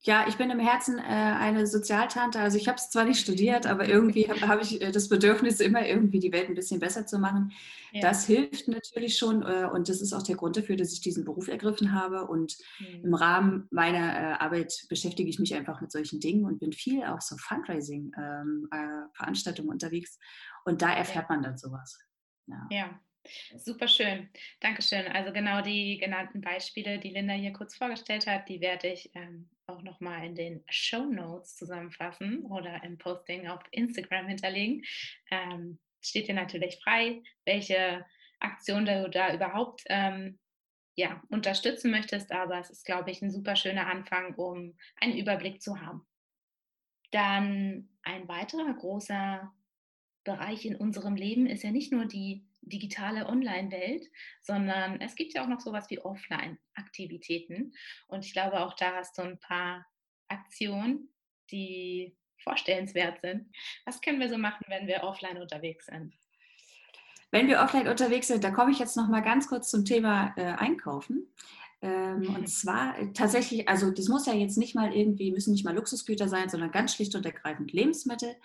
Ja, 0.03 0.25
ich 0.27 0.37
bin 0.37 0.49
im 0.49 0.57
Herzen 0.57 0.97
äh, 0.97 1.03
eine 1.03 1.67
Sozialtante. 1.67 2.39
Also 2.39 2.57
ich 2.57 2.67
habe 2.67 2.77
es 2.77 2.89
zwar 2.89 3.05
nicht 3.05 3.19
studiert, 3.19 3.67
aber 3.67 3.87
irgendwie 3.87 4.27
habe 4.27 4.47
hab 4.47 4.59
ich 4.59 4.81
äh, 4.81 4.91
das 4.91 5.09
Bedürfnis, 5.09 5.59
immer 5.59 5.85
irgendwie 5.85 6.19
die 6.19 6.31
Welt 6.31 6.49
ein 6.49 6.55
bisschen 6.55 6.79
besser 6.79 7.05
zu 7.05 7.19
machen. 7.19 7.51
Ja. 7.91 8.01
Das 8.01 8.25
hilft 8.25 8.67
natürlich 8.67 9.19
schon 9.19 9.43
äh, 9.43 9.69
und 9.71 9.89
das 9.89 10.01
ist 10.01 10.13
auch 10.13 10.23
der 10.23 10.37
Grund 10.37 10.57
dafür, 10.57 10.75
dass 10.75 10.91
ich 10.91 11.01
diesen 11.01 11.23
Beruf 11.23 11.49
ergriffen 11.49 11.93
habe. 11.93 12.25
Und 12.25 12.57
mhm. 12.79 13.05
im 13.05 13.13
Rahmen 13.13 13.67
meiner 13.69 13.99
äh, 13.99 14.33
Arbeit 14.39 14.73
beschäftige 14.89 15.29
ich 15.29 15.37
mich 15.37 15.53
einfach 15.53 15.81
mit 15.81 15.91
solchen 15.91 16.19
Dingen 16.19 16.45
und 16.45 16.57
bin 16.59 16.73
viel 16.73 17.03
auch 17.03 17.21
so 17.21 17.37
Fundraising-Veranstaltungen 17.37 19.67
ähm, 19.67 19.69
äh, 19.69 19.73
unterwegs. 19.73 20.17
Und 20.65 20.81
da 20.81 20.93
erfährt 20.93 21.29
man 21.29 21.43
dann 21.43 21.59
sowas. 21.59 21.99
Ja. 22.47 22.67
ja. 22.71 22.99
Super 23.55 23.87
schön. 23.87 24.29
Dankeschön. 24.59 25.07
Also 25.07 25.31
genau 25.31 25.61
die 25.61 25.97
genannten 25.97 26.41
Beispiele, 26.41 26.99
die 26.99 27.09
Linda 27.09 27.33
hier 27.33 27.53
kurz 27.53 27.75
vorgestellt 27.75 28.25
hat, 28.27 28.49
die 28.49 28.61
werde 28.61 28.87
ich 28.87 29.11
ähm, 29.13 29.49
auch 29.67 29.81
nochmal 29.83 30.25
in 30.25 30.35
den 30.35 30.63
Show 30.69 31.05
Notes 31.05 31.55
zusammenfassen 31.55 32.43
oder 32.45 32.83
im 32.83 32.97
Posting 32.97 33.47
auf 33.47 33.61
Instagram 33.71 34.27
hinterlegen. 34.27 34.83
Ähm, 35.29 35.79
steht 36.01 36.27
dir 36.27 36.33
natürlich 36.33 36.79
frei, 36.83 37.21
welche 37.45 38.05
Aktion 38.39 38.85
du 38.85 39.09
da 39.09 39.33
überhaupt 39.33 39.83
ähm, 39.87 40.39
ja, 40.95 41.21
unterstützen 41.29 41.91
möchtest, 41.91 42.31
aber 42.31 42.59
es 42.59 42.69
ist, 42.69 42.85
glaube 42.85 43.11
ich, 43.11 43.21
ein 43.21 43.31
super 43.31 43.55
schöner 43.55 43.87
Anfang, 43.87 44.35
um 44.35 44.75
einen 44.99 45.17
Überblick 45.17 45.61
zu 45.61 45.79
haben. 45.79 46.05
Dann 47.11 47.89
ein 48.03 48.27
weiterer 48.27 48.73
großer 48.73 49.53
Bereich 50.23 50.65
in 50.65 50.75
unserem 50.75 51.15
Leben 51.15 51.45
ist 51.45 51.63
ja 51.63 51.71
nicht 51.71 51.91
nur 51.91 52.05
die 52.05 52.45
digitale 52.61 53.27
Online-Welt, 53.27 54.07
sondern 54.41 55.01
es 55.01 55.15
gibt 55.15 55.33
ja 55.33 55.43
auch 55.43 55.47
noch 55.47 55.59
sowas 55.59 55.89
wie 55.89 55.99
Offline-Aktivitäten. 55.99 57.73
Und 58.07 58.25
ich 58.25 58.33
glaube, 58.33 58.61
auch 58.61 58.75
da 58.75 58.95
hast 58.95 59.17
du 59.17 59.23
ein 59.23 59.39
paar 59.39 59.85
Aktionen, 60.27 61.09
die 61.51 62.15
vorstellenswert 62.43 63.21
sind. 63.21 63.49
Was 63.85 64.01
können 64.01 64.19
wir 64.19 64.29
so 64.29 64.37
machen, 64.37 64.65
wenn 64.67 64.87
wir 64.87 65.03
offline 65.03 65.37
unterwegs 65.37 65.85
sind? 65.87 66.13
Wenn 67.31 67.47
wir 67.47 67.61
offline 67.61 67.87
unterwegs 67.87 68.27
sind, 68.27 68.43
da 68.43 68.51
komme 68.51 68.71
ich 68.71 68.79
jetzt 68.79 68.97
noch 68.97 69.07
mal 69.07 69.21
ganz 69.21 69.47
kurz 69.47 69.69
zum 69.69 69.85
Thema 69.85 70.33
äh, 70.37 70.43
Einkaufen. 70.43 71.27
Ähm, 71.81 72.19
mhm. 72.19 72.35
Und 72.35 72.47
zwar 72.49 72.97
äh, 72.99 73.11
tatsächlich, 73.13 73.67
also 73.67 73.89
das 73.89 74.07
muss 74.07 74.25
ja 74.25 74.33
jetzt 74.33 74.57
nicht 74.57 74.75
mal 74.75 74.93
irgendwie, 74.93 75.31
müssen 75.31 75.51
nicht 75.51 75.65
mal 75.65 75.75
Luxusgüter 75.75 76.27
sein, 76.27 76.49
sondern 76.49 76.71
ganz 76.71 76.93
schlicht 76.93 77.15
und 77.15 77.25
ergreifend 77.25 77.71
Lebensmittel. 77.71 78.35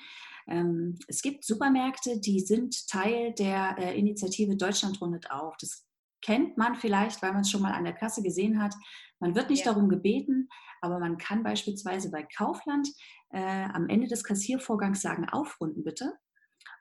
Ähm, 0.48 0.98
es 1.08 1.22
gibt 1.22 1.44
Supermärkte, 1.44 2.20
die 2.20 2.40
sind 2.40 2.88
Teil 2.88 3.32
der 3.34 3.76
äh, 3.78 3.98
Initiative 3.98 4.56
Deutschland 4.56 5.00
rundet 5.00 5.30
auf. 5.30 5.56
Das 5.60 5.84
kennt 6.22 6.56
man 6.56 6.74
vielleicht, 6.74 7.22
weil 7.22 7.32
man 7.32 7.42
es 7.42 7.50
schon 7.50 7.62
mal 7.62 7.72
an 7.72 7.84
der 7.84 7.94
Kasse 7.94 8.22
gesehen 8.22 8.62
hat. 8.62 8.74
Man 9.20 9.34
wird 9.34 9.50
nicht 9.50 9.64
ja. 9.64 9.72
darum 9.72 9.88
gebeten, 9.88 10.48
aber 10.80 10.98
man 10.98 11.18
kann 11.18 11.42
beispielsweise 11.42 12.10
bei 12.10 12.22
Kaufland 12.22 12.88
äh, 13.30 13.64
am 13.72 13.88
Ende 13.88 14.06
des 14.06 14.24
Kassiervorgangs 14.24 15.00
sagen, 15.00 15.28
aufrunden 15.28 15.84
bitte. 15.84 16.14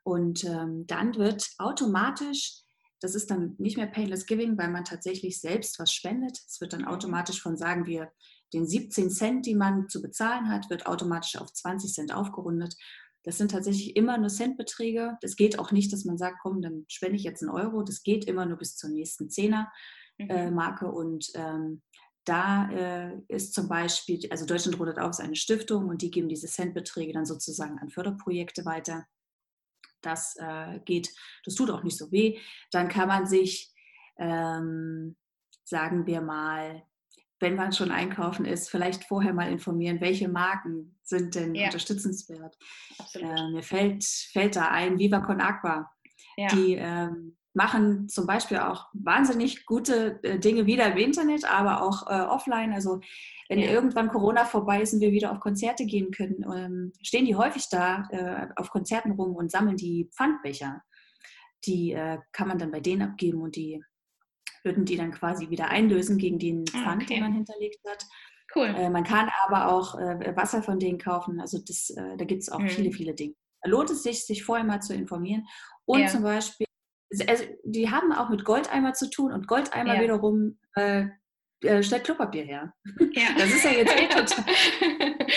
Und 0.03 0.43
ähm, 0.43 0.85
dann 0.87 1.15
wird 1.15 1.49
automatisch, 1.57 2.61
das 3.01 3.15
ist 3.15 3.31
dann 3.31 3.55
nicht 3.57 3.77
mehr 3.77 3.87
Painless 3.87 4.25
Giving, 4.25 4.57
weil 4.57 4.69
man 4.69 4.83
tatsächlich 4.83 5.41
selbst 5.41 5.79
was 5.79 5.91
spendet. 5.91 6.39
Es 6.47 6.61
wird 6.61 6.73
dann 6.73 6.81
mhm. 6.81 6.87
automatisch 6.87 7.41
von, 7.41 7.57
sagen 7.57 7.85
wir, 7.85 8.11
den 8.53 8.67
17 8.67 9.09
Cent, 9.09 9.45
die 9.45 9.55
man 9.55 9.89
zu 9.89 10.01
bezahlen 10.01 10.49
hat, 10.49 10.69
wird 10.69 10.85
automatisch 10.85 11.35
auf 11.37 11.51
20 11.51 11.91
Cent 11.91 12.13
aufgerundet. 12.13 12.75
Das 13.25 13.39
sind 13.39 13.51
tatsächlich 13.51 13.95
immer 13.95 14.19
nur 14.19 14.29
Centbeträge. 14.29 15.17
Das 15.21 15.35
geht 15.35 15.57
auch 15.57 15.71
nicht, 15.71 15.91
dass 15.91 16.05
man 16.05 16.17
sagt, 16.17 16.37
komm, 16.41 16.61
dann 16.61 16.85
spende 16.87 17.15
ich 17.15 17.23
jetzt 17.23 17.41
einen 17.41 17.51
Euro. 17.51 17.81
Das 17.81 18.03
geht 18.03 18.25
immer 18.25 18.45
nur 18.45 18.57
bis 18.57 18.77
zur 18.77 18.91
nächsten 18.91 19.31
Zehner-Marke. 19.31 20.85
Mhm. 20.85 20.91
Äh, 20.91 20.95
und 20.95 21.31
ähm, 21.33 21.81
da 22.23 22.69
äh, 22.69 23.17
ist 23.27 23.55
zum 23.55 23.67
Beispiel, 23.67 24.19
also 24.29 24.45
Deutschland 24.45 24.79
rodet 24.79 24.99
auf, 24.99 25.09
ist 25.11 25.21
eine 25.21 25.35
Stiftung 25.35 25.89
und 25.89 26.03
die 26.03 26.11
geben 26.11 26.29
diese 26.29 26.47
Centbeträge 26.47 27.13
dann 27.13 27.25
sozusagen 27.25 27.79
an 27.79 27.89
Förderprojekte 27.89 28.63
weiter. 28.63 29.05
Das 30.01 30.35
äh, 30.37 30.79
geht, 30.85 31.09
das 31.45 31.55
tut 31.55 31.71
auch 31.71 31.83
nicht 31.83 31.97
so 31.97 32.11
weh. 32.11 32.39
Dann 32.71 32.89
kann 32.89 33.07
man 33.07 33.25
sich, 33.25 33.73
ähm, 34.17 35.15
sagen 35.63 36.05
wir 36.05 36.21
mal, 36.21 36.83
wenn 37.45 37.55
man 37.55 37.73
schon 37.73 37.91
einkaufen 37.91 38.43
ist, 38.43 38.71
vielleicht 38.71 39.03
vorher 39.03 39.31
mal 39.31 39.51
informieren, 39.51 40.01
welche 40.01 40.27
Marken 40.27 40.97
sind 41.03 41.35
denn 41.35 41.53
ja. 41.53 41.65
unterstützenswert. 41.65 42.57
Äh, 43.13 43.51
mir 43.51 43.61
fällt, 43.61 44.03
fällt 44.03 44.55
da 44.55 44.69
ein 44.69 44.97
Viva 44.97 45.19
Con 45.19 45.39
Agua. 45.39 45.91
Ja. 46.37 46.47
Die 46.47 46.73
ähm, 46.73 47.37
machen 47.53 48.09
zum 48.09 48.25
Beispiel 48.25 48.57
auch 48.57 48.87
wahnsinnig 48.93 49.67
gute 49.67 50.23
äh, 50.23 50.39
Dinge 50.39 50.65
wieder 50.65 50.91
im 50.91 50.97
Internet, 50.97 51.45
aber 51.45 51.83
auch 51.83 52.07
äh, 52.07 52.21
offline. 52.23 52.73
Also 52.73 52.99
wenn 53.47 53.59
ja. 53.59 53.69
irgendwann 53.69 54.09
Corona 54.09 54.45
vorbei 54.45 54.81
ist 54.81 54.93
und 54.93 55.01
wir 55.01 55.11
wieder 55.11 55.31
auf 55.31 55.39
Konzerte 55.39 55.85
gehen 55.85 56.09
können, 56.09 56.43
ähm, 56.51 56.93
stehen 57.03 57.25
die 57.25 57.35
häufig 57.35 57.69
da 57.69 58.07
äh, 58.09 58.47
auf 58.55 58.71
Konzerten 58.71 59.11
rum 59.11 59.35
und 59.35 59.51
sammeln 59.51 59.77
die 59.77 60.09
Pfandbecher. 60.15 60.81
Die 61.67 61.91
äh, 61.91 62.17
kann 62.31 62.47
man 62.47 62.57
dann 62.57 62.71
bei 62.71 62.79
denen 62.79 63.03
abgeben 63.03 63.43
und 63.43 63.55
die 63.55 63.83
würden 64.65 64.85
die 64.85 64.97
dann 64.97 65.11
quasi 65.11 65.49
wieder 65.49 65.69
einlösen 65.69 66.17
gegen 66.17 66.39
den 66.39 66.65
ah, 66.73 66.83
Pfand, 66.83 67.03
okay. 67.03 67.15
den 67.15 67.23
man 67.23 67.33
hinterlegt 67.33 67.79
hat. 67.87 68.05
Cool. 68.53 68.67
Äh, 68.67 68.89
man 68.89 69.03
kann 69.03 69.29
aber 69.47 69.71
auch 69.71 69.97
äh, 69.97 70.35
Wasser 70.35 70.63
von 70.63 70.79
denen 70.79 70.97
kaufen. 70.97 71.39
Also 71.39 71.59
das, 71.59 71.89
äh, 71.91 72.17
da 72.17 72.25
gibt 72.25 72.41
es 72.41 72.49
auch 72.49 72.59
mhm. 72.59 72.69
viele, 72.69 72.91
viele 72.91 73.13
Dinge. 73.13 73.35
Da 73.61 73.69
lohnt 73.69 73.89
es 73.89 74.03
sich, 74.03 74.25
sich 74.25 74.43
vorher 74.43 74.65
mal 74.65 74.81
zu 74.81 74.93
informieren. 74.93 75.45
Und 75.85 76.01
ja. 76.01 76.07
zum 76.07 76.23
Beispiel 76.23 76.65
also 77.27 77.43
die 77.63 77.89
haben 77.91 78.11
auch 78.11 78.29
mit 78.29 78.43
Goldeimer 78.43 78.93
zu 78.93 79.09
tun 79.09 79.31
und 79.31 79.47
Goldeimer 79.47 79.95
Ja. 79.95 80.01
wiederum 80.01 80.57
äh, 81.61 81.81
stellt 81.81 82.03
Klopapier 82.03 82.43
her. 82.43 82.73
Ja. 83.13 83.23
Das 83.37 83.47
ist 83.47 83.63
ja 83.63 83.71
jetzt 83.71 83.95
eh 83.95 84.07
total, 84.07 84.45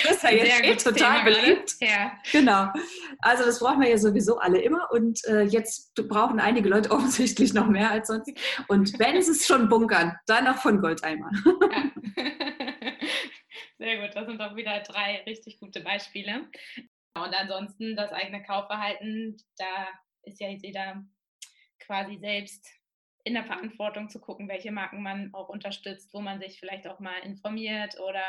das 0.04 0.16
ist 0.16 0.22
ja 0.22 0.30
jetzt 0.30 0.86
eh 0.86 0.90
total 0.90 1.24
gerade. 1.24 1.40
beliebt. 1.40 1.76
Ja. 1.80 2.12
Genau. 2.32 2.68
Also 3.20 3.44
das 3.44 3.58
brauchen 3.60 3.80
wir 3.80 3.88
ja 3.88 3.98
sowieso 3.98 4.38
alle 4.38 4.60
immer 4.60 4.88
und 4.92 5.24
äh, 5.26 5.42
jetzt 5.42 5.94
brauchen 6.08 6.40
einige 6.40 6.68
Leute 6.68 6.90
offensichtlich 6.92 7.54
noch 7.54 7.68
mehr 7.68 7.90
als 7.90 8.08
sonst. 8.08 8.32
Und 8.68 8.98
wenn 8.98 9.22
sie 9.22 9.32
es 9.32 9.46
schon 9.46 9.68
bunkern, 9.68 10.16
dann 10.26 10.44
noch 10.44 10.58
von 10.58 10.80
Goldeimer. 10.80 11.30
Ja. 11.44 11.90
Sehr 13.78 14.00
gut, 14.00 14.16
das 14.16 14.26
sind 14.26 14.40
doch 14.40 14.56
wieder 14.56 14.80
drei 14.80 15.22
richtig 15.24 15.60
gute 15.60 15.80
Beispiele. 15.80 16.48
Und 17.14 17.34
ansonsten 17.34 17.94
das 17.96 18.12
eigene 18.12 18.42
Kaufverhalten, 18.42 19.36
da 19.56 19.88
ist 20.22 20.40
ja 20.40 20.48
jeder 20.48 21.04
quasi 21.78 22.18
selbst 22.18 22.77
in 23.24 23.34
der 23.34 23.44
Verantwortung 23.44 24.08
zu 24.08 24.20
gucken, 24.20 24.48
welche 24.48 24.70
Marken 24.70 25.02
man 25.02 25.34
auch 25.34 25.48
unterstützt, 25.48 26.12
wo 26.14 26.20
man 26.20 26.40
sich 26.40 26.58
vielleicht 26.58 26.86
auch 26.86 27.00
mal 27.00 27.18
informiert 27.20 27.98
oder 28.00 28.24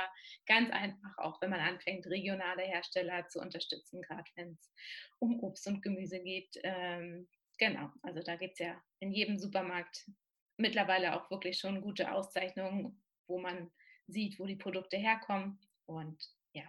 ganz 0.46 0.72
einfach 0.72 1.17
auch, 1.17 1.41
wenn 1.41 1.51
man 1.51 1.60
anfängt, 1.60 2.05
regionale 2.08 2.63
Hersteller 2.63 3.27
zu 3.27 3.39
unterstützen, 3.39 4.01
gerade 4.01 4.29
wenn 4.36 4.53
es 4.53 4.74
um 5.19 5.39
Obst 5.41 5.67
und 5.67 5.81
Gemüse 5.81 6.19
geht. 6.19 6.60
Ähm, 6.63 7.29
genau, 7.58 7.89
also 8.01 8.22
da 8.22 8.36
gibt 8.36 8.53
es 8.53 8.60
ja 8.60 8.81
in 9.00 9.12
jedem 9.12 9.38
Supermarkt 9.38 10.10
mittlerweile 10.58 11.15
auch 11.15 11.29
wirklich 11.31 11.58
schon 11.58 11.81
gute 11.81 12.12
Auszeichnungen, 12.12 13.01
wo 13.27 13.39
man 13.39 13.72
sieht, 14.08 14.39
wo 14.39 14.46
die 14.46 14.55
Produkte 14.55 14.98
herkommen. 14.98 15.60
Und 15.86 16.22
ja, 16.53 16.65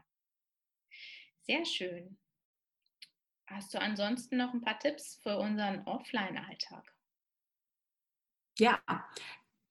sehr 1.42 1.64
schön. 1.64 2.18
Hast 3.46 3.74
du 3.74 3.80
ansonsten 3.80 4.36
noch 4.36 4.54
ein 4.54 4.60
paar 4.60 4.78
Tipps 4.78 5.18
für 5.22 5.36
unseren 5.36 5.84
Offline-Alltag? 5.86 6.94
Ja, 8.60 8.78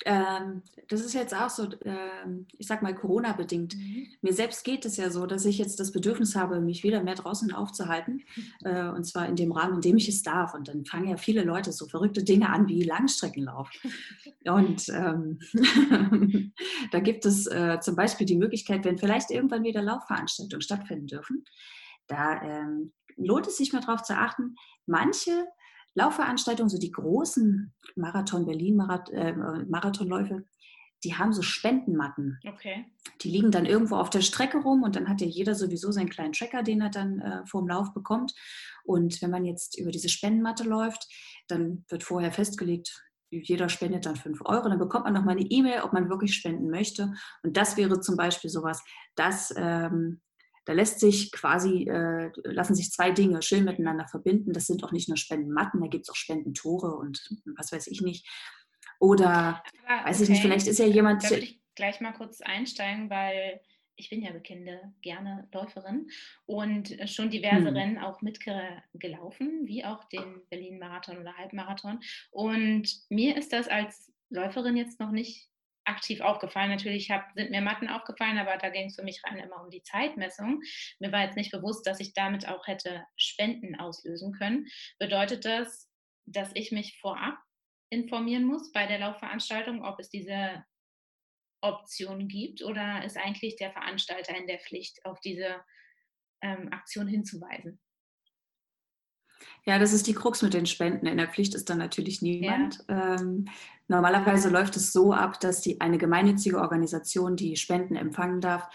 ähm, 0.05 0.63
das 0.87 1.01
ist 1.01 1.13
jetzt 1.13 1.35
auch 1.35 1.49
so, 1.49 1.67
ähm, 1.83 2.47
ich 2.57 2.67
sag 2.67 2.81
mal, 2.81 2.95
Corona-bedingt. 2.95 3.75
Mir 4.21 4.33
selbst 4.33 4.63
geht 4.63 4.85
es 4.85 4.97
ja 4.97 5.09
so, 5.09 5.25
dass 5.25 5.45
ich 5.45 5.57
jetzt 5.57 5.79
das 5.79 5.91
Bedürfnis 5.91 6.35
habe, 6.35 6.61
mich 6.61 6.83
wieder 6.83 7.03
mehr 7.03 7.15
draußen 7.15 7.53
aufzuhalten. 7.53 8.23
Äh, 8.65 8.89
und 8.89 9.05
zwar 9.05 9.27
in 9.27 9.37
dem 9.37 9.53
Rahmen, 9.53 9.75
in 9.75 9.81
dem 9.81 9.95
ich 9.95 10.09
es 10.09 10.21
darf. 10.21 10.53
Und 10.53 10.67
dann 10.67 10.83
fangen 10.83 11.07
ja 11.07 11.15
viele 11.15 11.43
Leute 11.43 11.71
so 11.71 11.87
verrückte 11.87 12.23
Dinge 12.23 12.49
an 12.49 12.67
wie 12.67 12.83
Langstreckenlauf. 12.83 13.69
Und 14.45 14.89
ähm, 14.89 15.39
da 16.91 16.99
gibt 16.99 17.25
es 17.25 17.47
äh, 17.47 17.79
zum 17.79 17.95
Beispiel 17.95 18.27
die 18.27 18.35
Möglichkeit, 18.35 18.83
wenn 18.83 18.97
vielleicht 18.97 19.31
irgendwann 19.31 19.63
wieder 19.63 19.81
Laufveranstaltungen 19.81 20.61
stattfinden 20.61 21.07
dürfen, 21.07 21.45
da 22.07 22.41
ähm, 22.41 22.91
lohnt 23.15 23.47
es 23.47 23.57
sich 23.57 23.71
mal 23.71 23.81
darauf 23.81 24.03
zu 24.03 24.13
achten, 24.13 24.55
manche 24.85 25.45
Laufveranstaltungen, 25.99 26.69
so 26.69 26.77
die 26.77 26.91
großen 26.91 27.73
Marathon, 27.95 28.45
Berlin-Marathon, 28.45 29.15
äh, 29.15 29.33
Marathonläufe, 29.67 30.45
die 31.03 31.15
haben 31.15 31.33
so 31.33 31.41
Spendenmatten. 31.41 32.39
Okay. 32.47 32.85
Die 33.21 33.29
liegen 33.29 33.51
dann 33.51 33.65
irgendwo 33.65 33.95
auf 33.95 34.09
der 34.09 34.21
Strecke 34.21 34.57
rum 34.57 34.83
und 34.83 34.95
dann 34.95 35.07
hat 35.07 35.21
ja 35.21 35.27
jeder 35.27 35.55
sowieso 35.55 35.91
seinen 35.91 36.09
kleinen 36.09 36.33
Tracker, 36.33 36.63
den 36.63 36.81
er 36.81 36.89
dann 36.89 37.19
äh, 37.19 37.45
vorm 37.45 37.67
Lauf 37.67 37.93
bekommt. 37.93 38.33
Und 38.83 39.21
wenn 39.21 39.31
man 39.31 39.45
jetzt 39.45 39.79
über 39.79 39.91
diese 39.91 40.09
Spendenmatte 40.09 40.63
läuft, 40.63 41.07
dann 41.47 41.85
wird 41.89 42.03
vorher 42.03 42.31
festgelegt, 42.31 43.01
jeder 43.31 43.69
spendet 43.69 44.05
dann 44.05 44.15
5 44.15 44.41
Euro. 44.45 44.69
Dann 44.69 44.79
bekommt 44.79 45.05
man 45.05 45.13
nochmal 45.13 45.37
eine 45.37 45.45
E-Mail, 45.45 45.81
ob 45.83 45.93
man 45.93 46.09
wirklich 46.09 46.33
spenden 46.33 46.69
möchte. 46.69 47.13
Und 47.43 47.57
das 47.57 47.77
wäre 47.77 48.01
zum 48.01 48.17
Beispiel 48.17 48.49
sowas, 48.49 48.83
das 49.15 49.53
ähm, 49.55 50.21
da 50.69 50.75
lässt 50.75 50.99
sich 50.99 51.31
quasi, 51.31 51.89
äh, 51.89 52.29
lassen 52.43 52.75
sich 52.75 52.91
zwei 52.91 53.09
Dinge 53.09 53.41
schön 53.41 53.65
miteinander 53.65 54.07
verbinden. 54.07 54.53
Das 54.53 54.67
sind 54.67 54.83
auch 54.83 54.91
nicht 54.91 55.07
nur 55.07 55.17
Spendenmatten, 55.17 55.81
da 55.81 55.87
gibt 55.87 56.03
es 56.03 56.11
auch 56.11 56.15
Spendentore 56.15 56.95
und 56.95 57.27
was 57.57 57.71
weiß 57.71 57.87
ich 57.87 58.01
nicht. 58.01 58.29
Oder, 58.99 59.63
Aber, 59.87 60.05
weiß 60.05 60.21
ich 60.21 60.29
nicht, 60.29 60.43
vielleicht 60.43 60.67
ist 60.67 60.77
ja 60.77 60.85
jemand. 60.85 61.23
Da 61.23 61.31
würde 61.31 61.41
ich 61.41 61.59
gleich 61.73 62.01
mal 62.01 62.11
kurz 62.11 62.41
einsteigen, 62.41 63.09
weil 63.09 63.59
ich 63.95 64.11
bin 64.11 64.21
ja 64.21 64.31
bekannte 64.31 64.93
gerne 65.01 65.47
Läuferin 65.51 66.07
und 66.45 66.95
schon 67.09 67.31
diverse 67.31 67.69
Hm. 67.69 67.75
Rennen 67.75 67.97
auch 67.97 68.21
mitgelaufen, 68.21 69.65
wie 69.65 69.83
auch 69.83 70.03
den 70.03 70.41
Berlin-Marathon 70.51 71.17
oder 71.17 71.35
Halbmarathon. 71.35 71.99
Und 72.29 73.09
mir 73.09 73.35
ist 73.37 73.53
das 73.53 73.67
als 73.67 74.11
Läuferin 74.29 74.77
jetzt 74.77 74.99
noch 74.99 75.09
nicht 75.09 75.49
aktiv 75.89 76.21
aufgefallen. 76.21 76.69
Natürlich 76.69 77.11
hab, 77.11 77.31
sind 77.35 77.51
mir 77.51 77.61
Matten 77.61 77.89
aufgefallen, 77.89 78.37
aber 78.37 78.57
da 78.57 78.69
ging 78.69 78.87
es 78.87 78.95
für 78.95 79.03
mich 79.03 79.21
rein 79.23 79.39
immer 79.39 79.61
um 79.61 79.69
die 79.69 79.83
Zeitmessung. 79.83 80.61
Mir 80.99 81.11
war 81.11 81.23
jetzt 81.23 81.35
nicht 81.35 81.51
bewusst, 81.51 81.85
dass 81.85 81.99
ich 81.99 82.13
damit 82.13 82.47
auch 82.47 82.67
hätte 82.67 83.03
Spenden 83.17 83.75
auslösen 83.75 84.33
können. 84.33 84.67
Bedeutet 84.99 85.45
das, 85.45 85.89
dass 86.25 86.51
ich 86.53 86.71
mich 86.71 86.97
vorab 86.99 87.37
informieren 87.89 88.45
muss 88.45 88.71
bei 88.71 88.85
der 88.85 88.99
Laufveranstaltung, 88.99 89.83
ob 89.83 89.99
es 89.99 90.09
diese 90.09 90.63
Option 91.61 92.27
gibt 92.27 92.63
oder 92.63 93.03
ist 93.03 93.17
eigentlich 93.17 93.55
der 93.57 93.71
Veranstalter 93.71 94.37
in 94.37 94.47
der 94.47 94.59
Pflicht, 94.59 95.03
auf 95.05 95.19
diese 95.19 95.61
ähm, 96.41 96.69
Aktion 96.71 97.07
hinzuweisen? 97.07 97.81
Ja, 99.69 99.77
das 99.77 99.93
ist 99.93 100.07
die 100.07 100.15
Krux 100.15 100.41
mit 100.41 100.55
den 100.55 100.65
Spenden. 100.65 101.05
In 101.05 101.17
der 101.17 101.27
Pflicht 101.27 101.53
ist 101.53 101.69
dann 101.69 101.77
natürlich 101.77 102.23
niemand. 102.23 102.83
Ja. 102.89 103.17
Ähm, 103.17 103.45
normalerweise 103.87 104.49
läuft 104.49 104.75
es 104.75 104.91
so 104.91 105.13
ab, 105.13 105.39
dass 105.41 105.61
die, 105.61 105.79
eine 105.79 105.99
gemeinnützige 105.99 106.59
Organisation, 106.59 107.35
die 107.35 107.55
Spenden 107.55 107.95
empfangen 107.95 108.41
darf, 108.41 108.67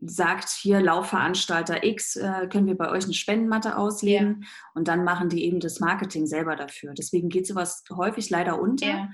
sagt, 0.00 0.48
hier 0.48 0.80
Laufveranstalter 0.80 1.84
X, 1.84 2.16
äh, 2.16 2.48
können 2.50 2.66
wir 2.66 2.74
bei 2.74 2.90
euch 2.90 3.04
eine 3.04 3.12
Spendenmatte 3.12 3.76
auslegen 3.76 4.38
ja. 4.40 4.48
und 4.72 4.88
dann 4.88 5.04
machen 5.04 5.28
die 5.28 5.44
eben 5.44 5.60
das 5.60 5.78
Marketing 5.78 6.26
selber 6.26 6.56
dafür. 6.56 6.94
Deswegen 6.94 7.28
geht 7.28 7.46
sowas 7.46 7.84
häufig 7.94 8.30
leider 8.30 8.62
unter. 8.62 8.86
Ja. 8.86 9.08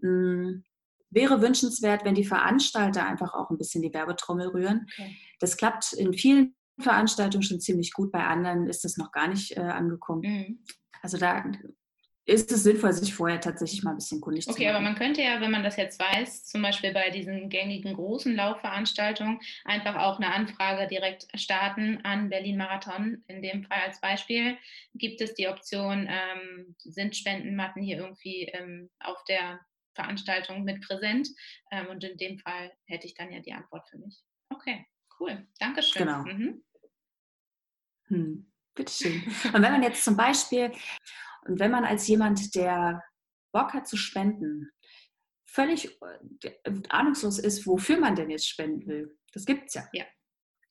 Mhm. 0.00 0.62
Wäre 1.10 1.42
wünschenswert, 1.42 2.04
wenn 2.04 2.14
die 2.14 2.24
Veranstalter 2.24 3.04
einfach 3.04 3.34
auch 3.34 3.50
ein 3.50 3.58
bisschen 3.58 3.82
die 3.82 3.92
Werbetrommel 3.92 4.46
rühren. 4.46 4.86
Okay. 4.92 5.16
Das 5.40 5.56
klappt 5.56 5.92
in 5.94 6.12
vielen 6.12 6.54
Veranstaltungen 6.78 7.42
schon 7.42 7.60
ziemlich 7.60 7.92
gut, 7.92 8.12
bei 8.12 8.24
anderen 8.24 8.66
ist 8.66 8.84
das 8.84 8.96
noch 8.96 9.12
gar 9.12 9.28
nicht 9.28 9.56
äh, 9.56 9.60
angekommen. 9.60 10.22
Mhm. 10.22 10.64
Also 11.02 11.18
da 11.18 11.44
ist 12.28 12.52
es 12.52 12.62
sinnvoll, 12.62 12.92
sich 12.92 13.14
vorher 13.14 13.40
tatsächlich 13.40 13.82
mal 13.82 13.92
ein 13.92 13.96
bisschen 13.96 14.20
kundig 14.20 14.46
okay, 14.46 14.52
zu 14.52 14.52
machen. 14.52 14.68
Okay, 14.68 14.76
aber 14.76 14.84
man 14.84 14.94
könnte 14.96 15.22
ja, 15.22 15.40
wenn 15.40 15.50
man 15.50 15.62
das 15.62 15.76
jetzt 15.76 15.98
weiß, 15.98 16.44
zum 16.44 16.60
Beispiel 16.60 16.92
bei 16.92 17.08
diesen 17.08 17.48
gängigen 17.48 17.94
großen 17.94 18.36
Laufveranstaltungen, 18.36 19.40
einfach 19.64 19.96
auch 19.96 20.18
eine 20.18 20.32
Anfrage 20.34 20.86
direkt 20.88 21.26
starten 21.40 22.04
an 22.04 22.28
Berlin 22.28 22.58
Marathon. 22.58 23.24
In 23.28 23.40
dem 23.40 23.64
Fall 23.64 23.80
als 23.86 24.00
Beispiel 24.02 24.58
gibt 24.92 25.22
es 25.22 25.34
die 25.34 25.48
Option, 25.48 26.06
ähm, 26.06 26.76
sind 26.80 27.16
Spendenmatten 27.16 27.82
hier 27.82 27.96
irgendwie 27.96 28.44
ähm, 28.52 28.90
auf 29.00 29.24
der 29.24 29.60
Veranstaltung 29.94 30.64
mit 30.64 30.82
präsent? 30.82 31.28
Ähm, 31.72 31.86
und 31.86 32.04
in 32.04 32.18
dem 32.18 32.38
Fall 32.40 32.70
hätte 32.84 33.06
ich 33.06 33.14
dann 33.14 33.32
ja 33.32 33.40
die 33.40 33.54
Antwort 33.54 33.88
für 33.88 33.96
mich. 33.96 34.22
Okay, 34.50 34.84
cool. 35.18 35.46
Dankeschön. 35.58 36.06
Genau. 36.06 36.24
Mhm. 36.24 36.62
Hm, 38.08 38.50
bitteschön. 38.74 39.22
Und 39.52 39.62
wenn 39.62 39.72
man 39.72 39.82
jetzt 39.82 40.04
zum 40.04 40.16
Beispiel, 40.16 40.72
und 41.46 41.58
wenn 41.58 41.70
man 41.70 41.84
als 41.84 42.06
jemand, 42.08 42.54
der 42.54 43.02
Bock 43.52 43.72
hat 43.72 43.86
zu 43.86 43.96
spenden, 43.96 44.70
völlig 45.46 45.98
äh, 46.42 46.72
ahnungslos 46.88 47.38
ist, 47.38 47.66
wofür 47.66 47.98
man 47.98 48.14
denn 48.14 48.30
jetzt 48.30 48.48
spenden 48.48 48.86
will, 48.86 49.18
das 49.32 49.44
gibt 49.44 49.68
es 49.68 49.74
ja. 49.74 49.88
Ja, 49.92 50.04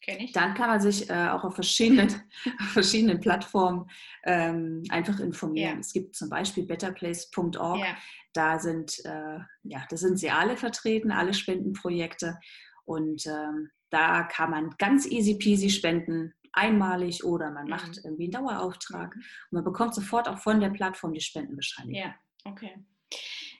kenne 0.01 0.25
ich. 0.25 0.31
Dann 0.31 0.53
kann 0.53 0.69
man 0.69 0.79
sich 0.79 1.09
äh, 1.09 1.29
auch 1.29 1.43
auf 1.43 1.55
verschiedenen, 1.55 2.09
auf 2.61 2.67
verschiedenen 2.69 3.19
Plattformen 3.19 3.89
ähm, 4.23 4.83
einfach 4.89 5.19
informieren. 5.19 5.75
Ja. 5.75 5.79
Es 5.79 5.93
gibt 5.93 6.15
zum 6.15 6.29
Beispiel 6.29 6.65
betterplace.org. 6.65 7.79
Ja. 7.79 7.97
Da 8.33 8.59
sind, 8.59 9.03
äh, 9.05 9.39
ja, 9.63 9.85
da 9.89 9.97
sind 9.97 10.17
sie 10.17 10.29
alle 10.29 10.57
vertreten, 10.57 11.11
alle 11.11 11.33
Spendenprojekte. 11.33 12.39
Und 12.85 13.25
ähm, 13.25 13.69
da 13.89 14.23
kann 14.23 14.51
man 14.51 14.75
ganz 14.77 15.05
easy 15.05 15.37
peasy 15.37 15.69
spenden, 15.69 16.33
einmalig 16.53 17.23
oder 17.23 17.51
man 17.51 17.67
macht 17.67 17.97
Mhm. 17.97 18.01
irgendwie 18.03 18.23
einen 18.25 18.31
Dauerauftrag 18.31 19.15
und 19.15 19.23
man 19.51 19.63
bekommt 19.63 19.95
sofort 19.95 20.27
auch 20.27 20.39
von 20.39 20.59
der 20.59 20.69
Plattform 20.69 21.13
die 21.13 21.21
Spendenbescheinigung. 21.21 22.01
Ja, 22.01 22.15
okay. 22.45 22.75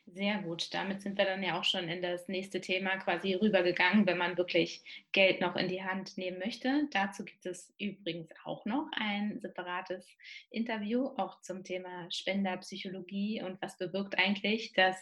Sehr 0.10 0.41
gut. 0.41 0.74
Damit 0.74 1.01
sind 1.01 1.17
wir 1.17 1.25
dann 1.25 1.44
ja 1.44 1.60
auch 1.60 1.65
schon 1.65 1.89
in 1.89 2.01
das 2.01 2.27
nächste 2.29 2.62
Thema 2.62 2.98
quasi 2.98 3.34
rübergegangen, 3.34 4.06
wenn 4.08 4.17
man 4.17 4.38
wirklich 4.38 4.84
Geld 5.12 5.41
noch 5.41 5.56
in 5.58 5.67
die 5.67 5.84
Hand 5.84 6.17
nehmen 6.17 6.39
möchte. 6.39 6.88
Dazu 6.91 7.25
gibt 7.25 7.46
es 7.46 7.74
übrigens 7.77 8.29
auch 8.46 8.65
noch 8.65 8.89
ein 8.94 9.39
separates 9.41 10.08
Interview, 10.50 11.08
auch 11.17 11.41
zum 11.41 11.63
Thema 11.63 12.10
Spenderpsychologie 12.10 13.41
und 13.44 13.62
was 13.62 13.77
bewirkt 13.77 14.17
eigentlich 14.17 14.74
das 14.74 14.98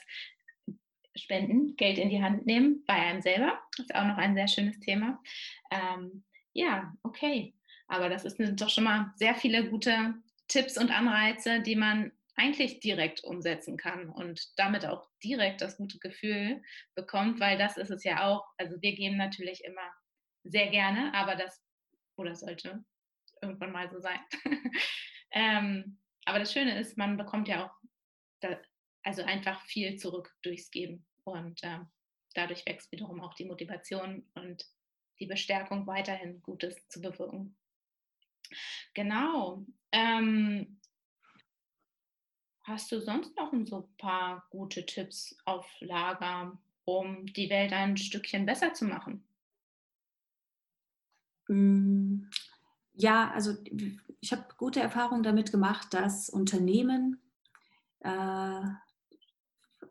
Spenden, 1.16 1.76
Geld 1.78 1.98
in 1.98 2.10
die 2.10 2.22
Hand 2.22 2.46
nehmen 2.46 2.84
bei 2.86 2.96
einem 2.96 3.22
selber. 3.22 3.60
Das 3.78 3.86
ist 3.88 3.96
auch 3.96 4.06
noch 4.06 4.18
ein 4.18 4.36
sehr 4.36 4.48
schönes 4.48 4.80
Thema. 4.80 5.22
Ähm, 5.72 6.24
ja, 6.54 6.94
okay. 7.04 7.55
Aber 7.88 8.10
das 8.10 8.24
sind 8.24 8.62
doch 8.62 8.70
schon 8.70 8.84
mal 8.84 9.14
sehr 9.16 9.36
viele 9.36 9.70
gute 9.70 10.16
Tipps 10.48 10.78
und 10.78 10.92
Anreize, 10.92 11.62
die 11.62 11.76
man 11.76 12.12
eigentlich 12.36 12.80
direkt 12.82 13.24
umsetzen 13.24 13.78
kann 13.78 14.10
und 14.10 14.52
damit 14.58 14.86
auch 14.86 15.08
direkt 15.24 15.62
das 15.62 15.78
gute 15.78 16.00
Gefühl 16.00 16.62
bekommt, 16.94 17.40
weil 17.40 17.58
das 17.58 17.78
ist 17.78 17.92
es 17.92 18.04
ja 18.04 18.28
auch. 18.28 18.46
Also 18.58 18.82
wir 18.82 18.94
geben 18.94 19.18
natürlich 19.18 19.64
immer 19.64 19.94
sehr 20.44 20.68
gerne, 20.68 21.14
aber 21.14 21.36
das 21.36 21.64
oder 22.18 22.36
sollte 22.36 22.84
irgendwann 23.42 23.72
mal 23.72 23.90
so 23.90 24.00
sein. 24.00 24.20
ähm, 25.32 26.00
aber 26.26 26.40
das 26.40 26.52
Schöne 26.52 26.80
ist, 26.80 26.98
man 26.98 27.18
bekommt 27.18 27.48
ja 27.48 27.66
auch 27.66 27.76
da, 28.42 28.60
also 29.04 29.24
einfach 29.24 29.62
viel 29.66 29.96
zurück 29.98 30.34
durchs 30.42 30.72
Geben. 30.72 31.06
Und 31.24 31.64
äh, 31.64 31.80
dadurch 32.34 32.66
wächst 32.66 32.92
wiederum 32.92 33.22
auch 33.22 33.34
die 33.36 33.46
Motivation 33.46 34.30
und 34.34 34.66
die 35.20 35.28
Bestärkung, 35.28 35.88
weiterhin 35.88 36.42
Gutes 36.42 36.88
zu 36.90 37.02
bewirken. 37.02 37.56
Genau. 38.94 39.66
Ähm, 39.92 40.80
hast 42.64 42.92
du 42.92 43.00
sonst 43.00 43.36
noch 43.38 43.52
so 43.66 43.78
ein 43.78 43.98
paar 43.98 44.48
gute 44.50 44.86
Tipps 44.86 45.38
auf 45.46 45.68
Lager, 45.80 46.58
um 46.86 47.26
die 47.28 47.50
Welt 47.50 47.74
ein 47.74 47.98
Stückchen 47.98 48.46
besser 48.46 48.74
zu 48.74 48.86
machen? 48.86 49.24
Hm, 51.48 52.30
ja, 52.94 53.32
also 53.32 53.54
ich 54.20 54.32
habe 54.32 54.46
gute 54.58 54.80
Erfahrungen 54.80 55.24
damit 55.24 55.52
gemacht, 55.52 55.94
dass 55.94 56.30
Unternehmen, 56.30 57.22
äh, 58.00 58.62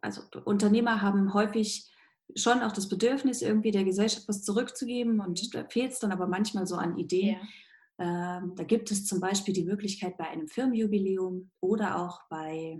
also 0.00 0.22
Unternehmer 0.44 1.00
haben 1.02 1.32
häufig 1.34 1.90
schon 2.34 2.62
auch 2.62 2.72
das 2.72 2.88
Bedürfnis, 2.88 3.42
irgendwie 3.42 3.70
der 3.70 3.84
Gesellschaft 3.84 4.28
was 4.28 4.42
zurückzugeben 4.42 5.20
und 5.20 5.54
da 5.54 5.64
fehlt 5.68 5.92
es 5.92 6.00
dann 6.00 6.12
aber 6.12 6.26
manchmal 6.26 6.66
so 6.66 6.76
an 6.76 6.98
Ideen. 6.98 7.36
Ja. 7.36 7.48
Ähm, 7.98 8.54
da 8.56 8.64
gibt 8.64 8.90
es 8.90 9.06
zum 9.06 9.20
Beispiel 9.20 9.54
die 9.54 9.64
Möglichkeit 9.64 10.16
bei 10.16 10.28
einem 10.28 10.48
Firmenjubiläum 10.48 11.50
oder 11.60 11.96
auch 11.96 12.20
bei, 12.28 12.76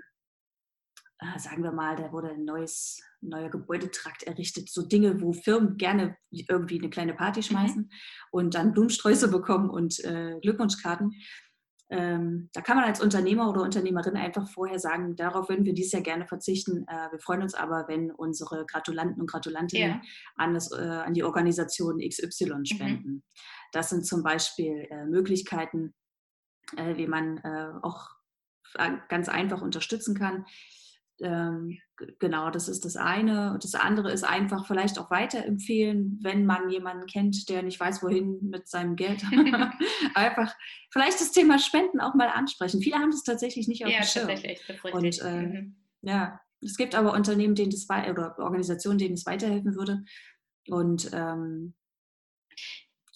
äh, 1.20 1.38
sagen 1.38 1.62
wir 1.62 1.70
mal, 1.70 1.94
da 1.94 2.12
wurde 2.12 2.30
ein 2.30 2.44
neues, 2.44 3.00
neuer 3.20 3.48
Gebäudetrakt 3.48 4.24
errichtet, 4.24 4.68
so 4.70 4.82
Dinge, 4.82 5.20
wo 5.20 5.32
Firmen 5.32 5.76
gerne 5.76 6.16
irgendwie 6.30 6.78
eine 6.78 6.90
kleine 6.90 7.14
Party 7.14 7.40
mhm. 7.40 7.44
schmeißen 7.44 7.82
mhm. 7.82 7.90
und 8.32 8.54
dann 8.54 8.72
Blumensträuße 8.72 9.28
bekommen 9.28 9.70
und 9.70 10.02
äh, 10.04 10.38
Glückwunschkarten. 10.40 11.12
Ähm, 11.90 12.48
da 12.52 12.62
kann 12.62 12.76
man 12.76 12.86
als 12.86 13.00
Unternehmer 13.00 13.50
oder 13.50 13.62
Unternehmerin 13.62 14.16
einfach 14.16 14.48
vorher 14.48 14.78
sagen, 14.78 15.16
darauf 15.16 15.48
würden 15.48 15.66
wir 15.66 15.74
dieses 15.74 15.92
Jahr 15.92 16.02
gerne 16.02 16.26
verzichten. 16.26 16.86
Äh, 16.88 17.12
wir 17.12 17.18
freuen 17.18 17.42
uns 17.42 17.54
aber, 17.54 17.86
wenn 17.88 18.10
unsere 18.10 18.64
Gratulanten 18.64 19.20
und 19.20 19.30
Gratulantinnen 19.30 19.90
ja. 19.90 20.02
an, 20.36 20.54
das, 20.54 20.72
äh, 20.72 20.76
an, 20.76 21.12
die 21.14 21.24
Organisation 21.24 21.98
XY 22.00 22.54
mhm. 22.54 22.64
spenden. 22.64 23.10
Mhm. 23.10 23.22
Das 23.72 23.90
sind 23.90 24.06
zum 24.06 24.22
Beispiel 24.22 24.86
äh, 24.90 25.04
Möglichkeiten, 25.04 25.94
äh, 26.76 26.96
wie 26.96 27.06
man 27.06 27.38
äh, 27.38 27.72
auch 27.82 28.08
ganz 29.08 29.28
einfach 29.28 29.62
unterstützen 29.62 30.16
kann. 30.16 30.46
Ähm, 31.20 31.78
genau, 32.18 32.50
das 32.50 32.68
ist 32.68 32.84
das 32.84 32.96
eine. 32.96 33.52
Und 33.52 33.64
das 33.64 33.74
andere 33.74 34.12
ist 34.12 34.24
einfach 34.24 34.66
vielleicht 34.66 34.98
auch 34.98 35.10
weiterempfehlen, 35.10 36.18
wenn 36.22 36.44
man 36.44 36.70
jemanden 36.70 37.06
kennt, 37.06 37.48
der 37.48 37.62
nicht 37.62 37.78
weiß, 37.78 38.02
wohin 38.02 38.38
mit 38.42 38.68
seinem 38.68 38.96
Geld. 38.96 39.22
einfach 40.14 40.54
vielleicht 40.90 41.20
das 41.20 41.32
Thema 41.32 41.58
Spenden 41.58 42.00
auch 42.00 42.14
mal 42.14 42.28
ansprechen. 42.28 42.80
Viele 42.80 42.96
haben 42.96 43.10
das 43.10 43.22
tatsächlich 43.22 43.68
nicht 43.68 43.84
auf 43.84 43.90
ja, 43.90 44.00
dem 44.00 44.06
Schirm. 44.06 44.28
Tatsächlich, 44.28 44.60
das 44.66 44.92
Und 44.92 45.22
äh, 45.22 45.42
mhm. 45.42 45.76
ja, 46.02 46.40
es 46.60 46.76
gibt 46.76 46.94
aber 46.94 47.12
Unternehmen, 47.12 47.54
denen 47.54 47.70
das 47.70 47.88
oder 47.88 48.38
Organisationen, 48.38 48.98
denen 48.98 49.14
es 49.14 49.26
weiterhelfen 49.26 49.76
würde. 49.76 50.04
Und 50.68 51.10
ähm, 51.12 51.74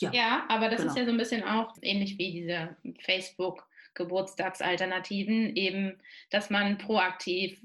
ja, 0.00 0.12
ja, 0.12 0.44
aber 0.48 0.68
das 0.68 0.82
genau. 0.82 0.92
ist 0.92 0.98
ja 0.98 1.04
so 1.04 1.10
ein 1.10 1.16
bisschen 1.16 1.42
auch 1.42 1.74
ähnlich 1.82 2.18
wie 2.18 2.32
diese 2.32 2.76
Facebook. 3.00 3.66
Geburtstagsalternativen, 3.98 5.56
eben, 5.56 6.00
dass 6.30 6.50
man 6.50 6.78
proaktiv 6.78 7.60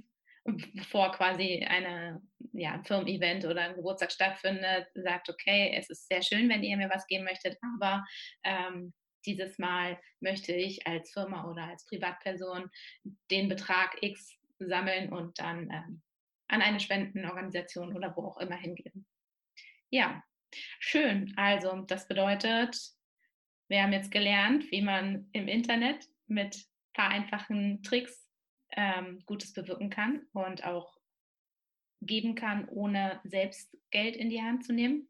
bevor 0.45 1.11
quasi 1.13 1.65
eine, 1.67 2.21
ja, 2.51 2.73
ein 2.73 2.83
Firmen-Event 2.83 3.45
oder 3.45 3.61
ein 3.61 3.75
Geburtstag 3.75 4.11
stattfindet, 4.11 4.87
sagt, 4.93 5.29
okay, 5.29 5.73
es 5.75 5.89
ist 5.89 6.07
sehr 6.07 6.21
schön, 6.21 6.49
wenn 6.49 6.63
ihr 6.63 6.77
mir 6.77 6.89
was 6.89 7.07
geben 7.07 7.23
möchtet, 7.23 7.57
aber 7.75 8.05
ähm, 8.43 8.93
dieses 9.25 9.57
Mal 9.57 9.99
möchte 10.19 10.53
ich 10.53 10.85
als 10.85 11.11
Firma 11.11 11.49
oder 11.49 11.63
als 11.63 11.85
Privatperson 11.85 12.69
den 13.31 13.47
Betrag 13.47 13.97
X 14.01 14.37
sammeln 14.59 15.11
und 15.11 15.39
dann 15.39 15.69
ähm, 15.71 16.01
an 16.47 16.61
eine 16.61 16.79
Spendenorganisation 16.79 17.95
oder 17.95 18.15
wo 18.15 18.27
auch 18.27 18.37
immer 18.37 18.57
hingeben. 18.57 19.07
Ja, 19.89 20.23
schön. 20.79 21.33
Also 21.37 21.81
das 21.87 22.07
bedeutet, 22.07 22.77
wir 23.69 23.81
haben 23.81 23.93
jetzt 23.93 24.11
gelernt, 24.11 24.69
wie 24.71 24.81
man 24.81 25.29
im 25.31 25.47
Internet 25.47 26.05
mit 26.27 26.55
ein 26.55 26.93
paar 26.93 27.09
einfachen 27.09 27.81
Tricks 27.81 28.22
ähm, 28.75 29.23
Gutes 29.25 29.53
bewirken 29.53 29.89
kann 29.89 30.25
und 30.33 30.63
auch 30.63 30.97
geben 32.01 32.35
kann, 32.35 32.67
ohne 32.69 33.21
selbst 33.23 33.75
Geld 33.91 34.15
in 34.15 34.29
die 34.29 34.41
Hand 34.41 34.65
zu 34.65 34.73
nehmen. 34.73 35.07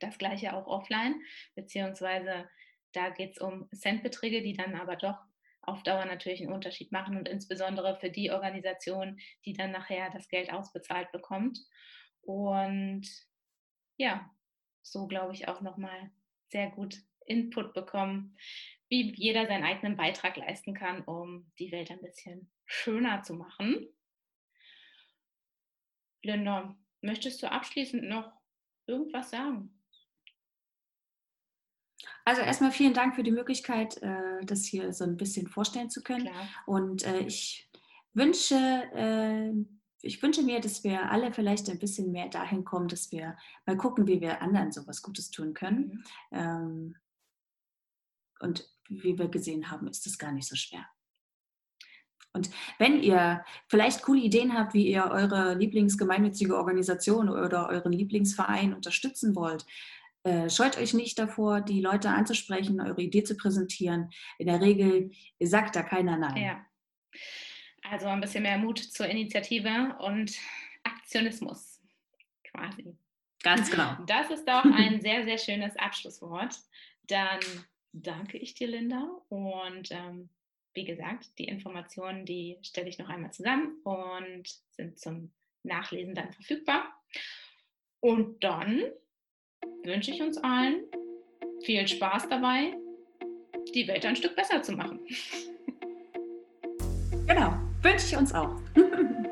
Das 0.00 0.18
gleiche 0.18 0.54
auch 0.54 0.66
offline, 0.66 1.20
beziehungsweise 1.54 2.48
da 2.92 3.10
geht 3.10 3.32
es 3.32 3.38
um 3.38 3.68
Centbeträge, 3.72 4.42
die 4.42 4.54
dann 4.54 4.74
aber 4.74 4.96
doch 4.96 5.18
auf 5.62 5.82
Dauer 5.82 6.04
natürlich 6.04 6.40
einen 6.40 6.52
Unterschied 6.52 6.92
machen 6.92 7.16
und 7.16 7.28
insbesondere 7.28 7.98
für 7.98 8.10
die 8.10 8.30
Organisation, 8.30 9.18
die 9.44 9.54
dann 9.54 9.70
nachher 9.70 10.10
das 10.10 10.28
Geld 10.28 10.52
ausbezahlt 10.52 11.10
bekommt. 11.12 11.58
Und 12.22 13.08
ja, 13.96 14.30
so 14.82 15.06
glaube 15.06 15.32
ich 15.32 15.48
auch 15.48 15.60
nochmal 15.60 16.10
sehr 16.50 16.70
gut 16.70 16.96
Input 17.26 17.72
bekommen, 17.72 18.36
wie 18.88 19.14
jeder 19.14 19.46
seinen 19.46 19.64
eigenen 19.64 19.96
Beitrag 19.96 20.36
leisten 20.36 20.74
kann, 20.74 21.02
um 21.02 21.50
die 21.58 21.72
Welt 21.72 21.90
ein 21.90 22.02
bisschen 22.02 22.50
schöner 22.66 23.22
zu 23.22 23.34
machen. 23.34 23.88
Linda, 26.22 26.76
möchtest 27.02 27.42
du 27.42 27.50
abschließend 27.50 28.04
noch 28.04 28.32
irgendwas 28.86 29.30
sagen? 29.30 29.74
Also 32.24 32.40
erstmal 32.40 32.72
vielen 32.72 32.94
Dank 32.94 33.14
für 33.14 33.22
die 33.22 33.30
Möglichkeit, 33.30 34.02
äh, 34.02 34.44
das 34.44 34.64
hier 34.64 34.92
so 34.92 35.04
ein 35.04 35.16
bisschen 35.16 35.46
vorstellen 35.46 35.90
zu 35.90 36.02
können. 36.02 36.26
Klar. 36.26 36.48
Und 36.66 37.04
äh, 37.04 37.20
ich 37.20 37.70
wünsche, 38.14 38.54
äh, 38.54 39.52
ich 40.00 40.22
wünsche 40.22 40.42
mir, 40.42 40.60
dass 40.60 40.84
wir 40.84 41.10
alle 41.10 41.32
vielleicht 41.32 41.68
ein 41.68 41.78
bisschen 41.78 42.12
mehr 42.12 42.28
dahin 42.28 42.64
kommen, 42.64 42.88
dass 42.88 43.12
wir 43.12 43.36
mal 43.66 43.76
gucken, 43.76 44.06
wie 44.06 44.20
wir 44.20 44.40
anderen 44.40 44.72
sowas 44.72 45.02
Gutes 45.02 45.30
tun 45.30 45.52
können. 45.52 46.04
Mhm. 46.30 46.38
Ähm, 46.38 46.96
und 48.40 48.68
wie 48.88 49.18
wir 49.18 49.28
gesehen 49.28 49.70
haben, 49.70 49.86
ist 49.88 50.06
das 50.06 50.18
gar 50.18 50.32
nicht 50.32 50.48
so 50.48 50.56
schwer. 50.56 50.86
Und 52.34 52.50
wenn 52.78 53.02
ihr 53.02 53.44
vielleicht 53.68 54.02
coole 54.02 54.20
Ideen 54.20 54.58
habt, 54.58 54.74
wie 54.74 54.88
ihr 54.88 55.04
eure 55.04 55.54
Lieblingsgemeinnützige 55.54 56.56
Organisation 56.56 57.28
oder 57.28 57.68
euren 57.68 57.92
Lieblingsverein 57.92 58.74
unterstützen 58.74 59.36
wollt, 59.36 59.64
äh, 60.24 60.50
scheut 60.50 60.76
euch 60.76 60.94
nicht 60.94 61.18
davor, 61.18 61.60
die 61.60 61.80
Leute 61.80 62.08
anzusprechen, 62.10 62.80
eure 62.80 63.02
Idee 63.02 63.22
zu 63.22 63.36
präsentieren. 63.36 64.10
In 64.38 64.48
der 64.48 64.60
Regel 64.60 65.12
sagt 65.40 65.76
da 65.76 65.82
keiner 65.82 66.16
Nein. 66.16 66.42
Ja. 66.42 66.66
Also 67.82 68.06
ein 68.06 68.20
bisschen 68.20 68.42
mehr 68.42 68.58
Mut 68.58 68.78
zur 68.78 69.06
Initiative 69.06 69.94
und 70.00 70.32
Aktionismus 70.82 71.80
quasi. 72.42 72.96
Ganz 73.42 73.70
genau. 73.70 73.96
Das 74.06 74.30
ist 74.30 74.48
doch 74.48 74.64
ein 74.64 75.00
sehr, 75.02 75.24
sehr 75.24 75.38
schönes 75.38 75.76
Abschlusswort. 75.76 76.56
Dann 77.06 77.40
danke 77.92 78.38
ich 78.38 78.54
dir, 78.54 78.68
Linda. 78.68 79.06
Und 79.28 79.90
ähm, 79.90 80.30
wie 80.74 80.84
gesagt, 80.84 81.38
die 81.38 81.44
Informationen, 81.44 82.26
die 82.26 82.58
stelle 82.62 82.88
ich 82.88 82.98
noch 82.98 83.08
einmal 83.08 83.32
zusammen 83.32 83.80
und 83.84 84.42
sind 84.70 84.98
zum 84.98 85.32
Nachlesen 85.62 86.14
dann 86.14 86.32
verfügbar. 86.32 87.00
Und 88.00 88.42
dann 88.42 88.82
wünsche 89.82 90.10
ich 90.10 90.20
uns 90.20 90.36
allen 90.38 90.84
viel 91.62 91.86
Spaß 91.86 92.28
dabei, 92.28 92.76
die 93.74 93.88
Welt 93.88 94.04
ein 94.04 94.16
Stück 94.16 94.36
besser 94.36 94.62
zu 94.62 94.72
machen. 94.72 95.00
Genau, 97.26 97.54
wünsche 97.80 98.06
ich 98.06 98.16
uns 98.16 98.34
auch. 98.34 98.60